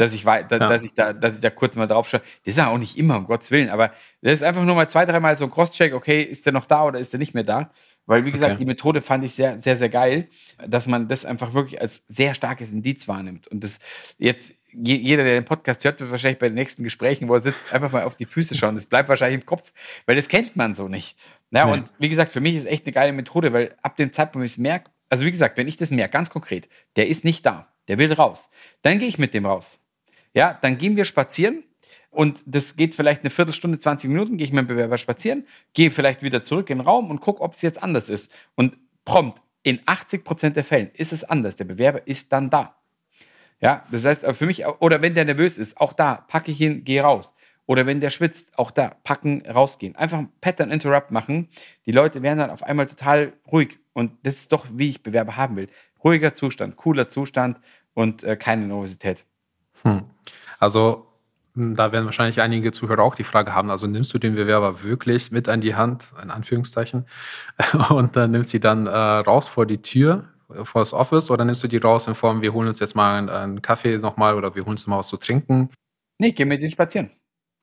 [0.00, 0.58] dass ich, da, ja.
[0.58, 2.20] dass, ich da, dass ich da kurz mal drauf schaue.
[2.20, 4.88] Das ist ja auch nicht immer, um Gottes Willen, aber das ist einfach nur mal
[4.88, 7.44] zwei, dreimal so ein Cross-Check, okay, ist der noch da oder ist der nicht mehr
[7.44, 7.70] da?
[8.10, 8.58] Weil, wie gesagt, okay.
[8.58, 10.26] die Methode fand ich sehr, sehr, sehr geil,
[10.66, 13.46] dass man das einfach wirklich als sehr starkes Indiz wahrnimmt.
[13.46, 13.78] Und das
[14.18, 17.72] jetzt, jeder, der den Podcast hört, wird wahrscheinlich bei den nächsten Gesprächen, wo er sitzt,
[17.72, 18.74] einfach mal auf die Füße schauen.
[18.74, 19.72] Das bleibt wahrscheinlich im Kopf,
[20.06, 21.16] weil das kennt man so nicht.
[21.52, 21.72] Ja, nee.
[21.74, 24.44] und wie gesagt, für mich ist echt eine geile Methode, weil ab dem Zeitpunkt, wo
[24.44, 27.46] ich es merke, also wie gesagt, wenn ich das merke, ganz konkret, der ist nicht
[27.46, 28.50] da, der will raus,
[28.82, 29.78] dann gehe ich mit dem raus.
[30.34, 31.62] Ja, dann gehen wir spazieren
[32.10, 35.90] und das geht vielleicht eine Viertelstunde, 20 Minuten, gehe ich mit dem Bewerber spazieren, gehe
[35.90, 38.32] vielleicht wieder zurück in den Raum und gucke, ob es jetzt anders ist.
[38.56, 41.56] Und prompt, in 80 Prozent der Fällen ist es anders.
[41.56, 42.76] Der Bewerber ist dann da.
[43.60, 46.82] Ja, das heißt, für mich, oder wenn der nervös ist, auch da packe ich ihn,
[46.84, 47.34] gehe raus.
[47.66, 49.94] Oder wenn der schwitzt, auch da packen, rausgehen.
[49.94, 51.48] Einfach Pattern Interrupt machen.
[51.86, 53.78] Die Leute werden dann auf einmal total ruhig.
[53.92, 55.68] Und das ist doch, wie ich Bewerber haben will.
[56.02, 57.60] Ruhiger Zustand, cooler Zustand
[57.94, 59.24] und äh, keine Nervosität.
[59.82, 60.04] Hm.
[60.58, 61.09] Also
[61.54, 65.32] da werden wahrscheinlich einige Zuhörer auch die Frage haben, also nimmst du den Bewerber wirklich
[65.32, 67.06] mit an die Hand, in Anführungszeichen,
[67.90, 70.28] und dann nimmst du sie dann äh, raus vor die Tür,
[70.64, 73.18] vor das Office, oder nimmst du die raus in Form, wir holen uns jetzt mal
[73.18, 75.70] einen, einen Kaffee nochmal oder wir holen uns mal was zu trinken?
[76.18, 77.10] Nee, ich gehe mit denen spazieren.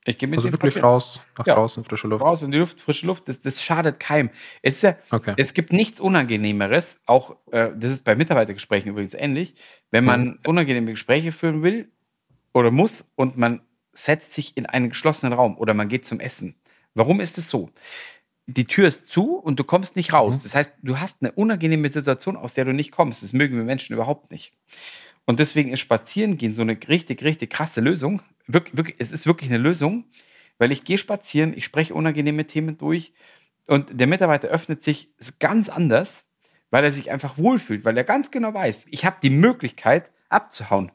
[0.04, 0.90] Ich gehe mit also wirklich spazieren.
[0.90, 1.54] raus, nach ja.
[1.54, 2.24] draußen, frische Luft.
[2.24, 4.30] Raus in die Luft, frische Luft, das, das schadet keinem.
[4.62, 5.34] Es, ja, okay.
[5.36, 9.54] es gibt nichts Unangenehmeres, auch äh, das ist bei Mitarbeitergesprächen übrigens ähnlich,
[9.90, 10.38] wenn man mhm.
[10.46, 11.90] unangenehme Gespräche führen will,
[12.52, 13.60] oder muss und man
[13.98, 16.54] setzt sich in einen geschlossenen Raum oder man geht zum Essen.
[16.94, 17.70] Warum ist es so?
[18.46, 20.38] Die Tür ist zu und du kommst nicht raus.
[20.38, 20.42] Mhm.
[20.44, 23.22] Das heißt, du hast eine unangenehme Situation, aus der du nicht kommst.
[23.22, 24.52] Das mögen wir Menschen überhaupt nicht.
[25.26, 28.22] Und deswegen ist Spazierengehen so eine richtig, richtig krasse Lösung.
[28.46, 30.04] Wirklich, wirklich, es ist wirklich eine Lösung,
[30.56, 33.12] weil ich gehe spazieren, ich spreche unangenehme Themen durch
[33.66, 36.24] und der Mitarbeiter öffnet sich ganz anders,
[36.70, 40.90] weil er sich einfach wohlfühlt, weil er ganz genau weiß, ich habe die Möglichkeit abzuhauen.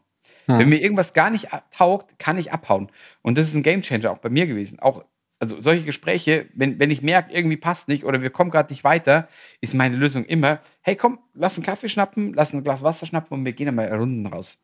[0.46, 0.60] Hm.
[0.60, 2.90] Wenn mir irgendwas gar nicht taugt, kann ich abhauen.
[3.22, 4.80] Und das ist ein Gamechanger auch bei mir gewesen.
[4.80, 5.04] Auch
[5.44, 8.86] also solche Gespräche, wenn, wenn ich merke, irgendwie passt nicht oder wir kommen gerade nicht
[8.86, 9.28] weiter,
[9.60, 13.38] ist meine Lösung immer, hey komm, lass einen Kaffee schnappen, lass ein Glas Wasser schnappen
[13.38, 14.58] und wir gehen einmal Runden raus.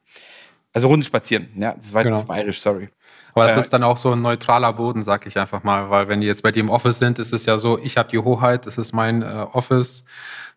[0.72, 2.24] Also Runden spazieren, ja, das war genau.
[2.24, 2.88] bayerisch, sorry.
[3.34, 6.08] Aber es äh, ist dann auch so ein neutraler Boden, sag ich einfach mal, weil
[6.08, 8.20] wenn die jetzt bei dir im Office sind, ist es ja so, ich habe die
[8.20, 10.06] Hoheit, das ist mein äh, Office,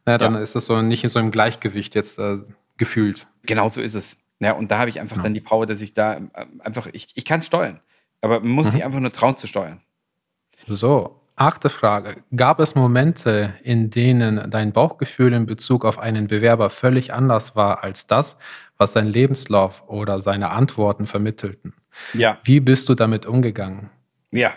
[0.04, 0.40] na, dann ja.
[0.40, 2.38] ist es so nicht in so einem Gleichgewicht jetzt äh,
[2.76, 3.26] gefühlt.
[3.44, 4.16] Genau so ist es.
[4.42, 5.22] Ja, und da habe ich einfach ja.
[5.22, 7.80] dann die Power, dass ich da äh, einfach, ich, ich kann steuern.
[8.20, 8.70] Aber man muss mhm.
[8.72, 9.80] sich einfach nur trauen zu steuern.
[10.66, 12.16] So, achte Frage.
[12.34, 17.84] Gab es Momente, in denen dein Bauchgefühl in Bezug auf einen Bewerber völlig anders war
[17.84, 18.36] als das,
[18.78, 21.74] was sein Lebenslauf oder seine Antworten vermittelten?
[22.12, 22.38] Ja.
[22.42, 23.90] Wie bist du damit umgegangen?
[24.32, 24.52] Ja,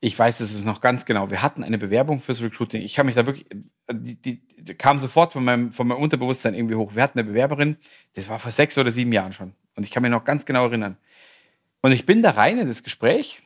[0.00, 1.30] ich weiß das ist noch ganz genau.
[1.30, 2.80] Wir hatten eine Bewerbung fürs Recruiting.
[2.80, 3.46] Ich kann mich da wirklich,
[3.92, 6.94] die, die, die, kam sofort von meinem, von meinem Unterbewusstsein irgendwie hoch.
[6.94, 7.76] Wir hatten eine Bewerberin,
[8.14, 9.54] das war vor sechs oder sieben Jahren schon.
[9.76, 10.96] Und ich kann mich noch ganz genau erinnern.
[11.82, 13.40] Und ich bin da rein in das Gespräch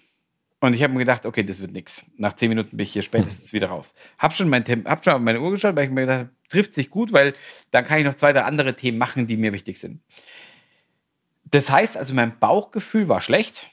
[0.60, 2.04] und ich habe mir gedacht, okay, das wird nichts.
[2.16, 3.92] Nach zehn Minuten bin ich hier spätestens wieder raus.
[4.18, 6.90] Hab schon, mein, hab schon meine Uhr geschaut, weil ich mir gedacht habe, trifft sich
[6.90, 7.34] gut, weil
[7.70, 10.00] dann kann ich noch zwei, drei andere Themen machen, die mir wichtig sind.
[11.44, 13.68] Das heißt also, mein Bauchgefühl war schlecht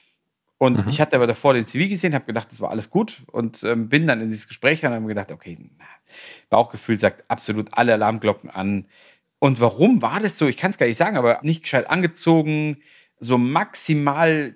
[0.62, 0.88] und mhm.
[0.88, 3.88] ich hatte aber davor den CV gesehen, habe gedacht, das war alles gut und ähm,
[3.88, 5.58] bin dann in dieses Gespräch und habe gedacht, okay,
[6.50, 8.86] Bauchgefühl sagt absolut alle Alarmglocken an.
[9.40, 10.46] Und warum war das so?
[10.46, 12.76] Ich kann es gar nicht sagen, aber nicht gescheit angezogen,
[13.18, 14.54] so maximal,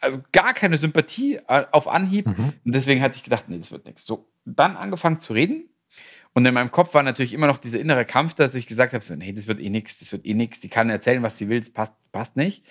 [0.00, 2.26] also gar keine Sympathie äh, auf Anhieb.
[2.26, 2.54] Mhm.
[2.64, 4.06] Und deswegen hatte ich gedacht, nee, das wird nichts.
[4.06, 5.68] So, dann angefangen zu reden.
[6.32, 9.04] Und in meinem Kopf war natürlich immer noch dieser innere Kampf, dass ich gesagt habe,
[9.04, 10.60] so, nee, das wird eh nichts, das wird eh nichts.
[10.60, 12.64] Die kann erzählen, was sie will, das passt, passt nicht.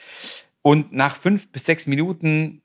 [0.64, 2.63] Und nach fünf bis sechs Minuten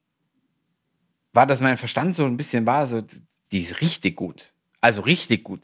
[1.39, 3.01] war, dass mein Verstand so ein bisschen war, so,
[3.53, 4.53] die ist richtig gut.
[4.81, 5.61] Also richtig gut.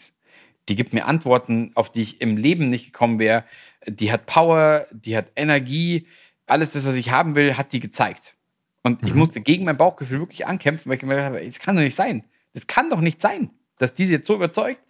[0.69, 3.43] Die gibt mir Antworten, auf die ich im Leben nicht gekommen wäre.
[3.85, 6.07] Die hat Power, die hat Energie.
[6.47, 8.37] Alles das, was ich haben will, hat die gezeigt.
[8.85, 9.09] Und mhm.
[9.09, 11.97] ich musste gegen mein Bauchgefühl wirklich ankämpfen, weil ich mir habe, das kann doch nicht
[11.97, 12.23] sein.
[12.53, 14.81] Das kann doch nicht sein, dass die sie jetzt so überzeugt.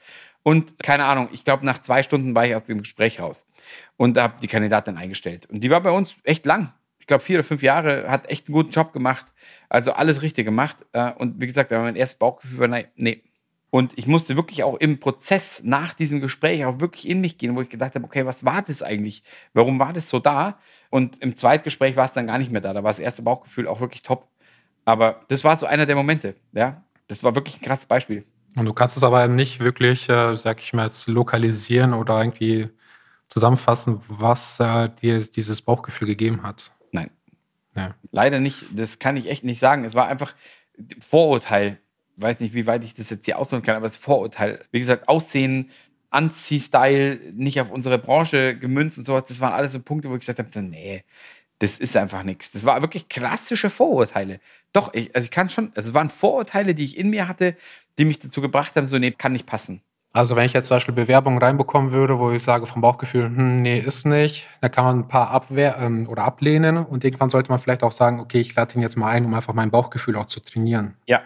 [0.43, 3.47] Und keine Ahnung, ich glaube, nach zwei Stunden war ich aus dem Gespräch raus
[3.97, 5.47] und habe die Kandidatin eingestellt.
[5.47, 6.75] Und die war bei uns echt lang
[7.05, 9.27] ich glaube, vier oder fünf Jahre, hat echt einen guten Job gemacht.
[9.69, 10.79] Also alles richtig gemacht.
[10.93, 13.23] Äh, und wie gesagt, mein erstes Bauchgefühl war, nee.
[13.69, 17.55] Und ich musste wirklich auch im Prozess nach diesem Gespräch auch wirklich in mich gehen,
[17.57, 19.23] wo ich gedacht habe, okay, was war das eigentlich?
[19.53, 20.59] Warum war das so da?
[20.89, 22.73] Und im Zweitgespräch war es dann gar nicht mehr da.
[22.73, 24.27] Da war das erste Bauchgefühl auch wirklich top.
[24.87, 26.83] Aber das war so einer der Momente, ja.
[27.07, 28.25] Das war wirklich ein krasses Beispiel.
[28.57, 32.71] Und du kannst es aber nicht wirklich, äh, sag ich mal, jetzt lokalisieren oder irgendwie
[33.29, 36.73] zusammenfassen, was äh, dir dieses Bauchgefühl gegeben hat.
[37.75, 37.95] Ja.
[38.13, 38.67] Leider nicht.
[38.73, 39.85] Das kann ich echt nicht sagen.
[39.85, 40.35] Es war einfach
[41.01, 41.79] Vorurteil.
[42.17, 44.65] Weiß nicht, wie weit ich das jetzt hier ausdrücken kann, aber das Vorurteil.
[44.71, 45.71] Wie gesagt, Aussehen,
[46.11, 49.25] Anziehstyle, nicht auf unsere Branche gemünzt und sowas.
[49.27, 51.03] Das waren alles so Punkte, wo ich gesagt habe, nee,
[51.59, 52.53] das ist einfach nichts.
[52.53, 54.41] Das war wirklich klassische Vorurteile.
[54.73, 57.57] Doch, ich, also ich kann schon, also es waren Vorurteile, die ich in mir hatte,
[57.99, 59.83] die mich dazu gebracht haben, so, nee, kann nicht passen.
[60.15, 63.63] Also wenn ich jetzt zum Beispiel Bewerbungen reinbekommen würde, wo ich sage vom Bauchgefühl, hm,
[63.63, 67.51] nee, ist nicht, dann kann man ein paar abwehr ähm, oder ablehnen und irgendwann sollte
[67.51, 70.15] man vielleicht auch sagen, okay, ich lade ihn jetzt mal ein, um einfach mein Bauchgefühl
[70.15, 70.97] auch zu trainieren.
[71.07, 71.23] Ja.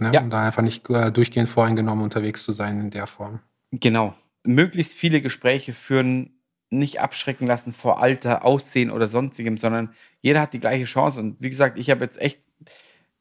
[0.00, 0.12] Ne?
[0.14, 0.22] ja.
[0.22, 3.40] Um da einfach nicht äh, durchgehend voreingenommen unterwegs zu sein in der Form.
[3.70, 4.14] Genau.
[4.44, 6.30] Möglichst viele Gespräche führen,
[6.70, 9.90] nicht abschrecken lassen vor Alter, Aussehen oder sonstigem, sondern
[10.22, 11.20] jeder hat die gleiche Chance.
[11.20, 12.40] Und wie gesagt, ich habe jetzt echt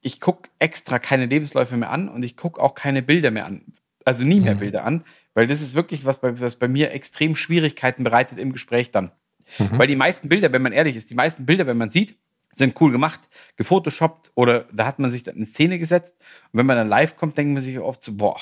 [0.06, 3.74] ich gucke extra keine Lebensläufe mehr an und ich gucke auch keine Bilder mehr an.
[4.06, 4.60] Also nie mehr mhm.
[4.60, 5.04] Bilder an,
[5.34, 9.12] weil das ist wirklich was bei, was bei mir extrem Schwierigkeiten bereitet im Gespräch dann.
[9.60, 9.78] Mhm.
[9.78, 12.16] Weil die meisten Bilder, wenn man ehrlich ist, die meisten Bilder, wenn man sieht,
[12.54, 13.20] sind cool gemacht,
[13.58, 16.16] gefotoshoppt oder da hat man sich dann in Szene gesetzt.
[16.52, 18.40] Und wenn man dann live kommt, denkt man sich oft so, boah,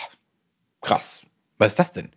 [0.82, 1.24] krass,
[1.57, 2.09] was ist das denn?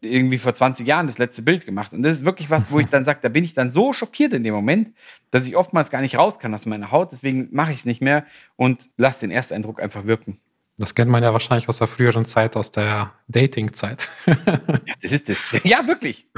[0.00, 1.92] Irgendwie vor 20 Jahren das letzte Bild gemacht.
[1.92, 4.32] Und das ist wirklich was, wo ich dann sage, da bin ich dann so schockiert
[4.32, 4.94] in dem Moment,
[5.30, 7.12] dass ich oftmals gar nicht raus kann aus meiner Haut.
[7.12, 8.26] Deswegen mache ich es nicht mehr
[8.56, 10.38] und lasse den Ersteindruck einfach wirken.
[10.80, 14.08] Das kennt man ja wahrscheinlich aus der früheren Zeit, aus der Dating-Zeit.
[14.26, 15.36] ja, das ist das.
[15.64, 16.28] Ja, wirklich.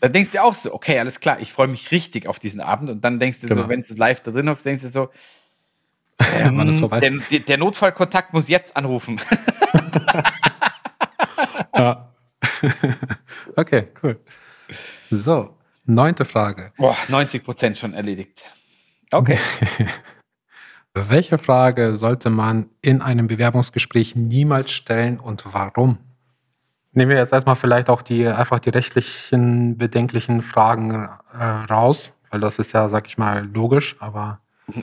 [0.00, 2.88] da denkst du auch so, okay, alles klar, ich freue mich richtig auf diesen Abend.
[2.88, 3.62] Und dann denkst du genau.
[3.62, 5.10] so, wenn du live da drin hockst, denkst du so,
[6.20, 9.20] ähm, der, der Notfallkontakt muss jetzt anrufen.
[11.76, 12.14] ja.
[13.56, 14.18] okay, cool.
[15.10, 15.54] So,
[15.84, 16.72] neunte Frage.
[16.78, 18.42] Boah, 90 Prozent schon erledigt.
[19.10, 19.38] Okay.
[21.08, 25.98] Welche Frage sollte man in einem Bewerbungsgespräch niemals stellen und warum?
[26.92, 32.40] Nehmen wir jetzt erstmal vielleicht auch die einfach die rechtlichen bedenklichen Fragen äh, raus, weil
[32.40, 34.40] das ist ja, sag ich mal, logisch, aber.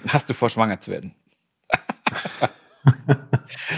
[0.07, 1.15] Hast du vor, schwanger zu werden?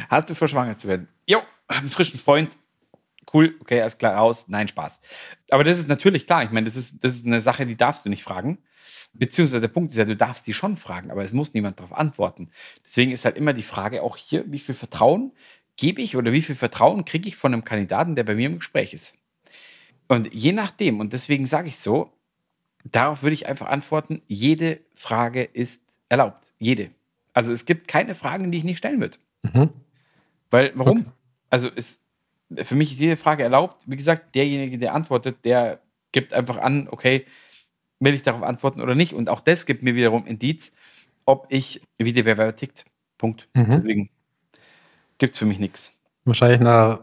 [0.10, 1.08] Hast du vor, schwanger zu werden?
[1.26, 2.56] Jo, einen frischen Freund,
[3.34, 5.02] cool, okay, alles klar, raus, nein, Spaß.
[5.50, 8.06] Aber das ist natürlich klar, ich meine, das ist, das ist eine Sache, die darfst
[8.06, 8.60] du nicht fragen.
[9.14, 11.94] Beziehungsweise der Punkt ist ja, du darfst die schon fragen, aber es muss niemand darauf
[11.94, 12.50] antworten.
[12.86, 15.32] Deswegen ist halt immer die Frage auch hier, wie viel Vertrauen
[15.76, 18.58] gebe ich oder wie viel Vertrauen kriege ich von einem Kandidaten, der bei mir im
[18.58, 19.16] Gespräch ist.
[20.08, 22.12] Und je nachdem, und deswegen sage ich so,
[22.84, 26.48] darauf würde ich einfach antworten, jede Frage ist erlaubt.
[26.60, 26.90] Jede.
[27.34, 29.18] Also es gibt keine Fragen, die ich nicht stellen würde.
[29.44, 29.70] Mhm.
[30.50, 31.00] Weil, warum?
[31.00, 31.10] Okay.
[31.50, 32.00] Also es,
[32.56, 33.84] für mich ist jede Frage erlaubt.
[33.86, 35.82] Wie gesagt, derjenige, der antwortet, der
[36.12, 37.26] gibt einfach an, okay,
[38.00, 39.14] will ich darauf antworten oder nicht.
[39.14, 40.72] Und auch das gibt mir wiederum Indiz,
[41.26, 42.86] ob ich, wie der Bewerber tickt.
[43.18, 43.48] Punkt.
[43.54, 43.72] Mhm.
[43.72, 44.10] Deswegen
[45.18, 45.91] gibt es für mich nichts.
[46.26, 47.00] Wahrscheinlich, eine,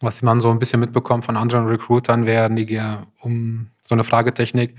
[0.00, 4.76] was man so ein bisschen mitbekommt von anderen Recruitern, wäre um so eine Fragetechnik.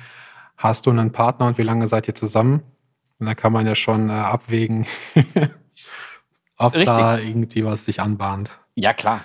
[0.58, 2.64] Hast du einen Partner und wie lange seid ihr zusammen?
[3.20, 4.86] Und da kann man ja schon äh, abwägen,
[6.58, 6.88] ob Richtig.
[6.88, 8.60] da irgendwie was sich anbahnt.
[8.76, 9.24] Ja, klar.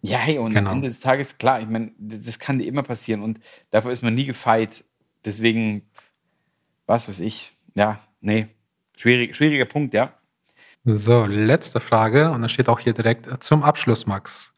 [0.00, 0.70] Ja, hey, und genau.
[0.70, 3.40] am Ende des Tages, klar, ich meine, das kann dir immer passieren und
[3.70, 4.84] dafür ist man nie gefeit.
[5.24, 5.82] Deswegen,
[6.86, 8.48] was weiß ich, ja, nee,
[8.96, 10.14] schwierig, schwieriger Punkt, ja.
[10.84, 14.54] So, letzte Frage und da steht auch hier direkt zum Abschluss, Max.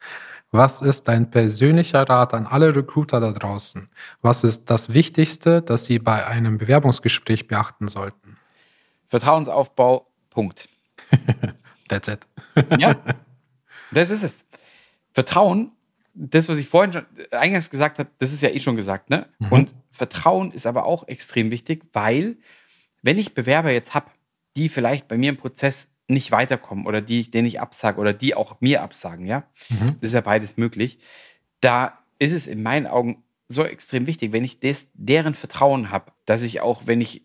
[0.51, 3.89] Was ist dein persönlicher Rat an alle Recruiter da draußen?
[4.21, 8.37] Was ist das Wichtigste, das sie bei einem Bewerbungsgespräch beachten sollten?
[9.07, 10.67] Vertrauensaufbau, Punkt.
[11.87, 12.27] That's it.
[12.77, 12.95] ja,
[13.91, 14.45] das ist es.
[15.13, 15.71] Vertrauen,
[16.29, 19.27] das, was ich vorhin schon eingangs gesagt habe, das ist ja eh schon gesagt, ne?
[19.39, 19.51] Mhm.
[19.51, 22.37] Und Vertrauen ist aber auch extrem wichtig, weil,
[23.01, 24.11] wenn ich Bewerber jetzt habe,
[24.55, 28.35] die vielleicht bei mir im Prozess nicht weiterkommen oder die, denen ich absage oder die
[28.35, 29.95] auch mir absagen, ja, mhm.
[30.01, 30.99] das ist ja beides möglich,
[31.59, 36.11] da ist es in meinen Augen so extrem wichtig, wenn ich des, deren Vertrauen habe,
[36.25, 37.23] dass ich auch, wenn ich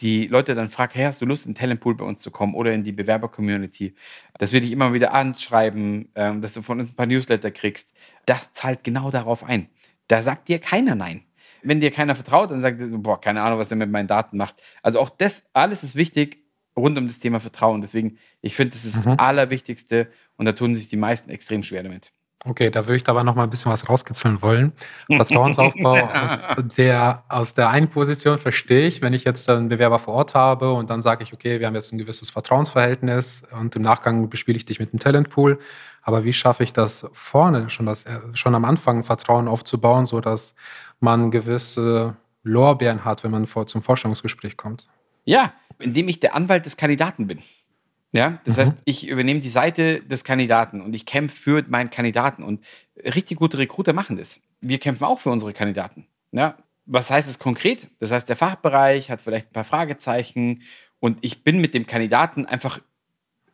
[0.00, 2.72] die Leute dann fragen, hey, hast du Lust, in Talentpool bei uns zu kommen oder
[2.72, 3.94] in die Bewerber-Community?
[4.38, 7.88] Das will ich immer wieder anschreiben, ähm, dass du von uns ein paar Newsletter kriegst.
[8.28, 9.70] Das zahlt genau darauf ein.
[10.06, 11.24] Da sagt dir keiner Nein.
[11.62, 14.36] Wenn dir keiner vertraut, dann sagt er, boah, keine Ahnung, was der mit meinen Daten
[14.36, 14.62] macht.
[14.82, 16.44] Also auch das, alles ist wichtig
[16.76, 17.80] rund um das Thema Vertrauen.
[17.80, 19.04] Deswegen, ich finde, das ist mhm.
[19.04, 22.12] das Allerwichtigste und da tun sich die meisten extrem schwer damit.
[22.48, 24.72] Okay, da würde ich aber noch mal ein bisschen was rauskitzeln wollen.
[25.06, 26.38] Vertrauensaufbau aus
[26.78, 30.72] der, aus der einen Position verstehe ich, wenn ich jetzt einen Bewerber vor Ort habe
[30.72, 34.56] und dann sage ich, okay, wir haben jetzt ein gewisses Vertrauensverhältnis und im Nachgang bespiele
[34.56, 35.58] ich dich mit einem Talentpool.
[36.00, 40.54] Aber wie schaffe ich das vorne, schon, das, schon am Anfang Vertrauen aufzubauen, sodass
[41.00, 44.88] man gewisse Lorbeeren hat, wenn man vor, zum Vorstellungsgespräch kommt?
[45.26, 47.40] Ja, indem ich der Anwalt des Kandidaten bin.
[48.12, 48.60] Ja, das mhm.
[48.60, 52.64] heißt, ich übernehme die Seite des Kandidaten und ich kämpfe für meinen Kandidaten und
[52.96, 54.40] richtig gute Recruiter machen das.
[54.60, 56.06] Wir kämpfen auch für unsere Kandidaten.
[56.32, 56.56] Ja,
[56.86, 57.88] was heißt es konkret?
[58.00, 60.62] Das heißt, der Fachbereich hat vielleicht ein paar Fragezeichen
[61.00, 62.80] und ich bin mit dem Kandidaten einfach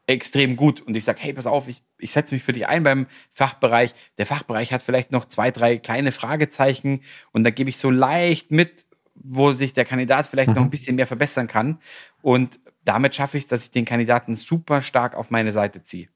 [0.06, 2.82] extrem gut und ich sage, hey, pass auf, ich, ich setze mich für dich ein
[2.82, 3.94] beim Fachbereich.
[4.18, 7.02] Der Fachbereich hat vielleicht noch zwei, drei kleine Fragezeichen
[7.32, 8.84] und da gebe ich so leicht mit,
[9.14, 10.56] wo sich der Kandidat vielleicht mhm.
[10.56, 11.80] noch ein bisschen mehr verbessern kann.
[12.22, 16.08] Und damit schaffe ich es, dass ich den Kandidaten super stark auf meine Seite ziehe.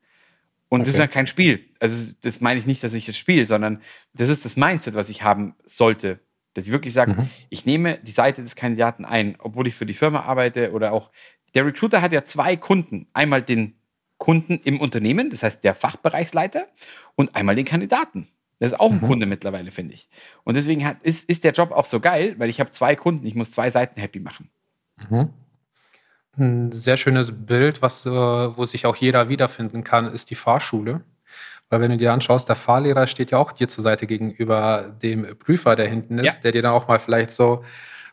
[0.69, 0.87] Und okay.
[0.87, 1.65] das ist ja kein Spiel.
[1.81, 3.81] Also das meine ich nicht, dass ich das spiele, sondern
[4.13, 6.21] das ist das Mindset, was ich haben sollte.
[6.55, 7.31] Dass ich wirklich sage, mhm.
[7.49, 11.11] ich nehme die Seite des Kandidaten ein, obwohl ich für die Firma arbeite oder auch
[11.55, 13.07] der Recruiter hat ja zwei Kunden.
[13.15, 13.75] Einmal den
[14.19, 16.67] Kunden im Unternehmen, das heißt der Fachbereichsleiter,
[17.15, 18.29] und einmal den Kandidaten.
[18.59, 19.07] Das ist auch ein mhm.
[19.07, 20.09] Kunde mittlerweile, finde ich.
[20.45, 23.25] Und deswegen hat, ist, ist der Job auch so geil, weil ich habe zwei Kunden,
[23.25, 24.51] ich muss zwei Seiten happy machen.
[25.09, 25.31] Mhm.
[26.39, 31.03] Ein sehr schönes Bild, was, äh, wo sich auch jeder wiederfinden kann, ist die Fahrschule.
[31.71, 35.39] Weil wenn du dir anschaust, der Fahrlehrer steht ja auch dir zur Seite gegenüber dem
[35.39, 36.41] Prüfer, der hinten ist, ja.
[36.43, 37.65] der dir dann auch mal vielleicht so,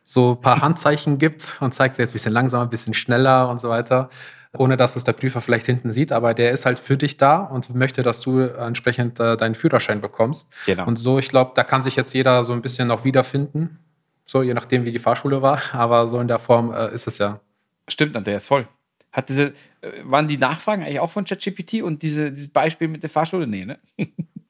[0.04, 3.50] so ein paar Handzeichen gibt und zeigt dir jetzt ein bisschen langsamer, ein bisschen schneller
[3.50, 4.10] und so weiter,
[4.58, 6.12] ohne dass es der Prüfer vielleicht hinten sieht.
[6.12, 10.02] Aber der ist halt für dich da und möchte, dass du entsprechend äh, deinen Führerschein
[10.02, 10.48] bekommst.
[10.66, 10.86] Genau.
[10.86, 13.80] Und so, ich glaube, da kann sich jetzt jeder so ein bisschen noch wiederfinden.
[14.26, 15.62] So, je nachdem, wie die Fahrschule war.
[15.72, 17.40] Aber so in der Form äh, ist es ja.
[17.88, 18.68] Stimmt, Andreas, voll.
[19.12, 23.04] Hat diese, äh, waren die Nachfragen eigentlich auch von ChatGPT und diese, dieses Beispiel mit
[23.04, 23.48] der Fahrschule?
[23.48, 23.80] Nee, ne?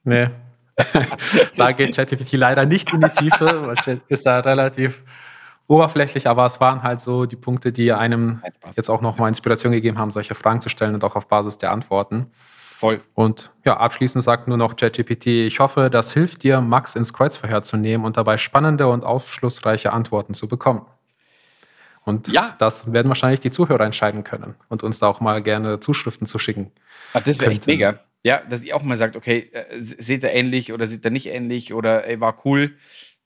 [0.08, 0.28] Nee.
[1.56, 5.02] da geht ChatGPT leider nicht in die Tiefe, weil Chat ist ja relativ
[5.66, 8.40] oberflächlich, aber es waren halt so die Punkte, die einem
[8.76, 11.72] jetzt auch nochmal Inspiration gegeben haben, solche Fragen zu stellen und auch auf Basis der
[11.72, 12.30] Antworten.
[12.78, 13.00] Voll.
[13.14, 17.62] Und ja, abschließend sagt nur noch ChatGPT, ich hoffe, das hilft dir, Max ins Kreuzverhör
[17.62, 20.86] zu nehmen und dabei spannende und aufschlussreiche Antworten zu bekommen.
[22.06, 22.54] Und ja.
[22.58, 26.38] das werden wahrscheinlich die Zuhörer entscheiden können und uns da auch mal gerne Zuschriften zu
[26.38, 26.70] schicken.
[27.12, 27.98] Ach, das wäre echt mega.
[28.22, 31.26] Ja, dass ihr auch mal sagt, okay, äh, seht ihr ähnlich oder seht ihr nicht
[31.26, 32.76] ähnlich oder ey, war cool.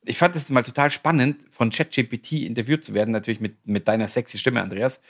[0.02, 4.08] Ich fand es mal total spannend, von ChatGPT interviewt zu werden, natürlich mit, mit deiner
[4.08, 5.02] sexy Stimme, Andreas.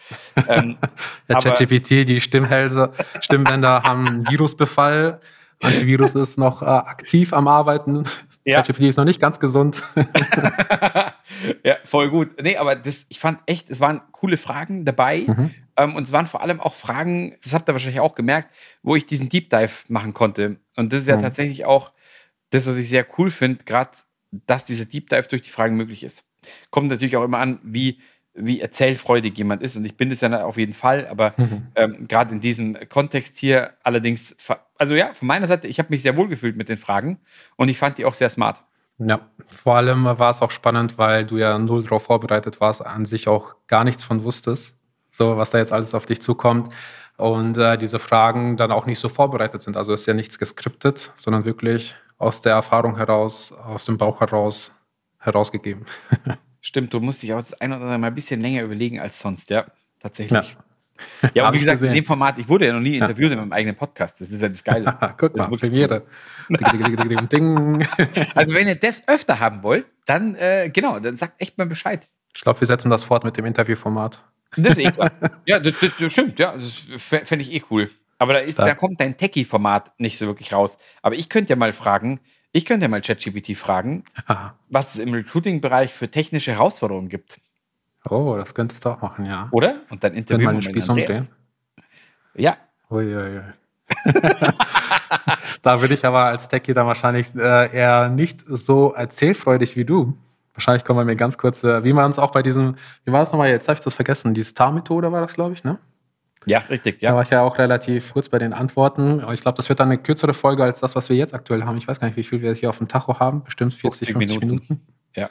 [0.49, 0.77] Ähm,
[1.29, 5.21] ja, ChatGPT, die Stimmhälse, Stimmbänder haben einen Virusbefall.
[5.61, 8.05] Antivirus ist noch äh, aktiv am Arbeiten.
[8.45, 8.63] Ja.
[8.63, 9.83] ChatGPT ist noch nicht ganz gesund.
[11.65, 12.43] ja, voll gut.
[12.43, 15.25] Nee, aber das, ich fand echt, es waren coole Fragen dabei.
[15.27, 15.51] Mhm.
[15.77, 18.97] Ähm, und es waren vor allem auch Fragen, das habt ihr wahrscheinlich auch gemerkt, wo
[18.97, 20.57] ich diesen Deep Dive machen konnte.
[20.77, 21.23] Und das ist ja mhm.
[21.23, 21.93] tatsächlich auch
[22.51, 23.91] das, was ich sehr cool finde, gerade,
[24.31, 26.25] dass dieser Deep Dive durch die Fragen möglich ist.
[26.71, 28.01] Kommt natürlich auch immer an, wie
[28.35, 29.76] wie erzählfreudig jemand ist.
[29.76, 31.66] Und ich bin es ja auf jeden Fall, aber mhm.
[31.74, 34.37] ähm, gerade in diesem Kontext hier allerdings,
[34.78, 37.18] also ja, von meiner Seite, ich habe mich sehr wohl gefühlt mit den Fragen
[37.57, 38.62] und ich fand die auch sehr smart.
[38.99, 43.07] Ja, vor allem war es auch spannend, weil du ja null drauf vorbereitet warst, an
[43.07, 44.76] sich auch gar nichts von wusstest,
[45.11, 46.72] so was da jetzt alles auf dich zukommt.
[47.16, 49.76] Und äh, diese Fragen dann auch nicht so vorbereitet sind.
[49.76, 54.72] Also ist ja nichts geskriptet, sondern wirklich aus der Erfahrung heraus, aus dem Bauch heraus
[55.18, 55.87] herausgegeben.
[56.61, 59.19] Stimmt, du musst dich auch das ein oder andere Mal ein bisschen länger überlegen als
[59.19, 59.67] sonst, ja.
[60.01, 60.57] Tatsächlich.
[61.23, 61.89] Ja, ja und wie gesagt, gesehen.
[61.89, 63.05] in dem Format, ich wurde ja noch nie ja.
[63.05, 64.21] interviewt in meinem eigenen Podcast.
[64.21, 64.97] Das ist ja das Geile.
[65.17, 66.03] Guck mal, Premiere.
[68.35, 72.09] also, wenn ihr das öfter haben wollt, dann, äh, genau, dann sagt echt mal Bescheid.
[72.35, 74.23] Ich glaube, wir setzen das fort mit dem Interviewformat.
[74.57, 75.13] Das ist eh klar.
[75.47, 76.57] ja, das, das, das stimmt, ja.
[76.57, 77.91] Das fände ich eh cool.
[78.19, 80.77] Aber da, ist, da kommt dein Techie-Format nicht so wirklich raus.
[81.01, 82.21] Aber ich könnte ja mal fragen,
[82.53, 84.55] ich könnte ja mal ChatGPT fragen, Aha.
[84.69, 87.41] was es im Recruiting-Bereich für technische Herausforderungen gibt.
[88.09, 89.49] Oh, das könntest du auch machen, ja.
[89.51, 89.77] Oder?
[89.91, 91.29] Und dann interviewen wir Spieß umdrehen.
[92.35, 92.57] Ja.
[92.91, 93.43] Uiuiui.
[95.63, 100.17] da würde ich aber als Techie dann wahrscheinlich äh, eher nicht so erzählfreudig wie du.
[100.55, 103.21] Wahrscheinlich kommen wir mir ganz kurz, äh, wie man es auch bei diesem, wie war
[103.21, 105.79] das nochmal, jetzt habe ich das vergessen, die Star-Methode war das, glaube ich, ne?
[106.47, 107.03] Ja, richtig.
[107.03, 107.11] Ja.
[107.11, 109.20] Da war ich ja auch relativ kurz bei den Antworten.
[109.20, 111.64] Aber ich glaube, das wird dann eine kürzere Folge als das, was wir jetzt aktuell
[111.64, 111.76] haben.
[111.76, 113.45] Ich weiß gar nicht, wie viel wir hier auf dem Tacho haben.
[113.45, 114.47] Bestimmt 40, 50 Minuten.
[114.47, 114.86] Minuten.
[115.14, 115.28] Ja.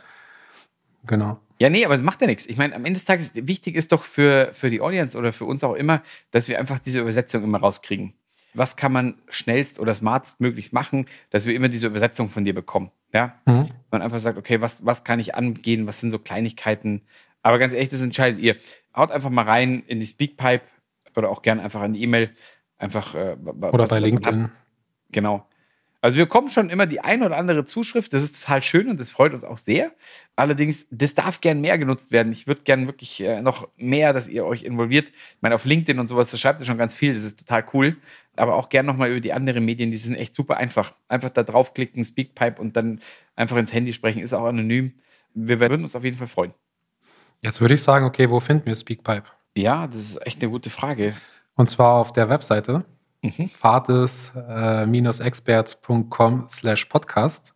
[1.05, 1.39] Genau.
[1.57, 2.45] Ja, nee, aber es macht ja nichts.
[2.45, 5.45] Ich meine, am Ende des Tages, wichtig ist doch für, für die Audience oder für
[5.45, 6.01] uns auch immer,
[6.31, 8.13] dass wir einfach diese Übersetzung immer rauskriegen.
[8.53, 12.53] Was kann man schnellst oder smartest möglichst machen, dass wir immer diese Übersetzung von dir
[12.53, 12.91] bekommen?
[13.13, 13.35] Ja?
[13.45, 13.69] Mhm.
[13.91, 15.85] Man einfach sagt, okay, was, was kann ich angehen?
[15.85, 17.01] Was sind so Kleinigkeiten?
[17.41, 18.55] Aber ganz ehrlich, das entscheidet ihr.
[18.95, 20.61] Haut einfach mal rein in die Speakpipe,
[21.17, 22.31] oder auch gerne einfach an die E-Mail.
[22.77, 23.15] Einfach.
[23.15, 24.49] Äh, oder bei LinkedIn.
[25.11, 25.45] Genau.
[26.01, 28.13] Also wir kommen schon immer die ein oder andere Zuschrift.
[28.13, 29.91] Das ist total schön und das freut uns auch sehr.
[30.37, 32.31] Allerdings, das darf gern mehr genutzt werden.
[32.31, 35.09] Ich würde gern wirklich äh, noch mehr, dass ihr euch involviert.
[35.09, 37.13] Ich meine, auf LinkedIn und sowas, da schreibt ihr schon ganz viel.
[37.13, 37.97] Das ist total cool.
[38.37, 39.91] Aber auch gern nochmal über die anderen Medien.
[39.91, 40.93] Die sind echt super einfach.
[41.09, 43.01] Einfach da draufklicken, Speakpipe und dann
[43.35, 44.21] einfach ins Handy sprechen.
[44.21, 44.93] Ist auch anonym.
[45.33, 46.53] Wir würden uns auf jeden Fall freuen.
[47.41, 49.25] Jetzt würde ich sagen, okay, wo finden wir Speakpipe?
[49.59, 51.15] Ja, das ist echt eine gute Frage.
[51.55, 52.85] Und zwar auf der Webseite
[53.21, 53.49] mhm.
[53.49, 57.53] fates-experts.com slash podcast.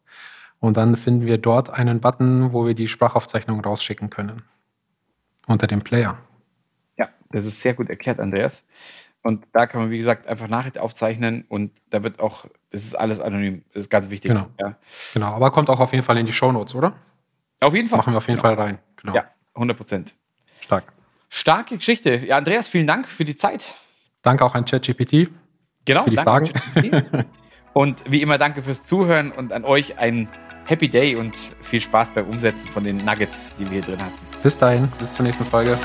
[0.60, 4.44] Und dann finden wir dort einen Button, wo wir die Sprachaufzeichnung rausschicken können.
[5.48, 6.18] Unter dem Player.
[6.98, 8.66] Ja, das ist sehr gut erklärt, Andreas.
[9.22, 12.96] Und da kann man, wie gesagt, einfach Nachricht aufzeichnen und da wird auch, es ist
[12.96, 13.64] alles anonym.
[13.70, 14.32] Das ist ganz wichtig.
[14.32, 14.48] Genau.
[14.60, 14.76] Ja.
[15.14, 16.98] genau, aber kommt auch auf jeden Fall in die Shownotes, oder?
[17.62, 18.00] Auf jeden Fall.
[18.00, 18.56] Machen wir auf jeden genau.
[18.56, 18.80] Fall rein.
[18.98, 19.16] Genau.
[19.16, 19.24] Ja,
[19.54, 20.14] 100 Prozent.
[20.60, 20.93] Stark.
[21.36, 22.22] Starke Geschichte.
[22.28, 23.66] Ja, Andreas, vielen Dank für die Zeit.
[24.22, 25.30] Danke auch an ChatGPT.
[25.84, 26.52] Genau, für die Fragen.
[27.74, 30.30] und wie immer, danke fürs Zuhören und an euch ein
[30.66, 34.20] Happy Day und viel Spaß beim Umsetzen von den Nuggets, die wir hier drin hatten.
[34.44, 35.76] Bis dahin, bis zur nächsten Folge.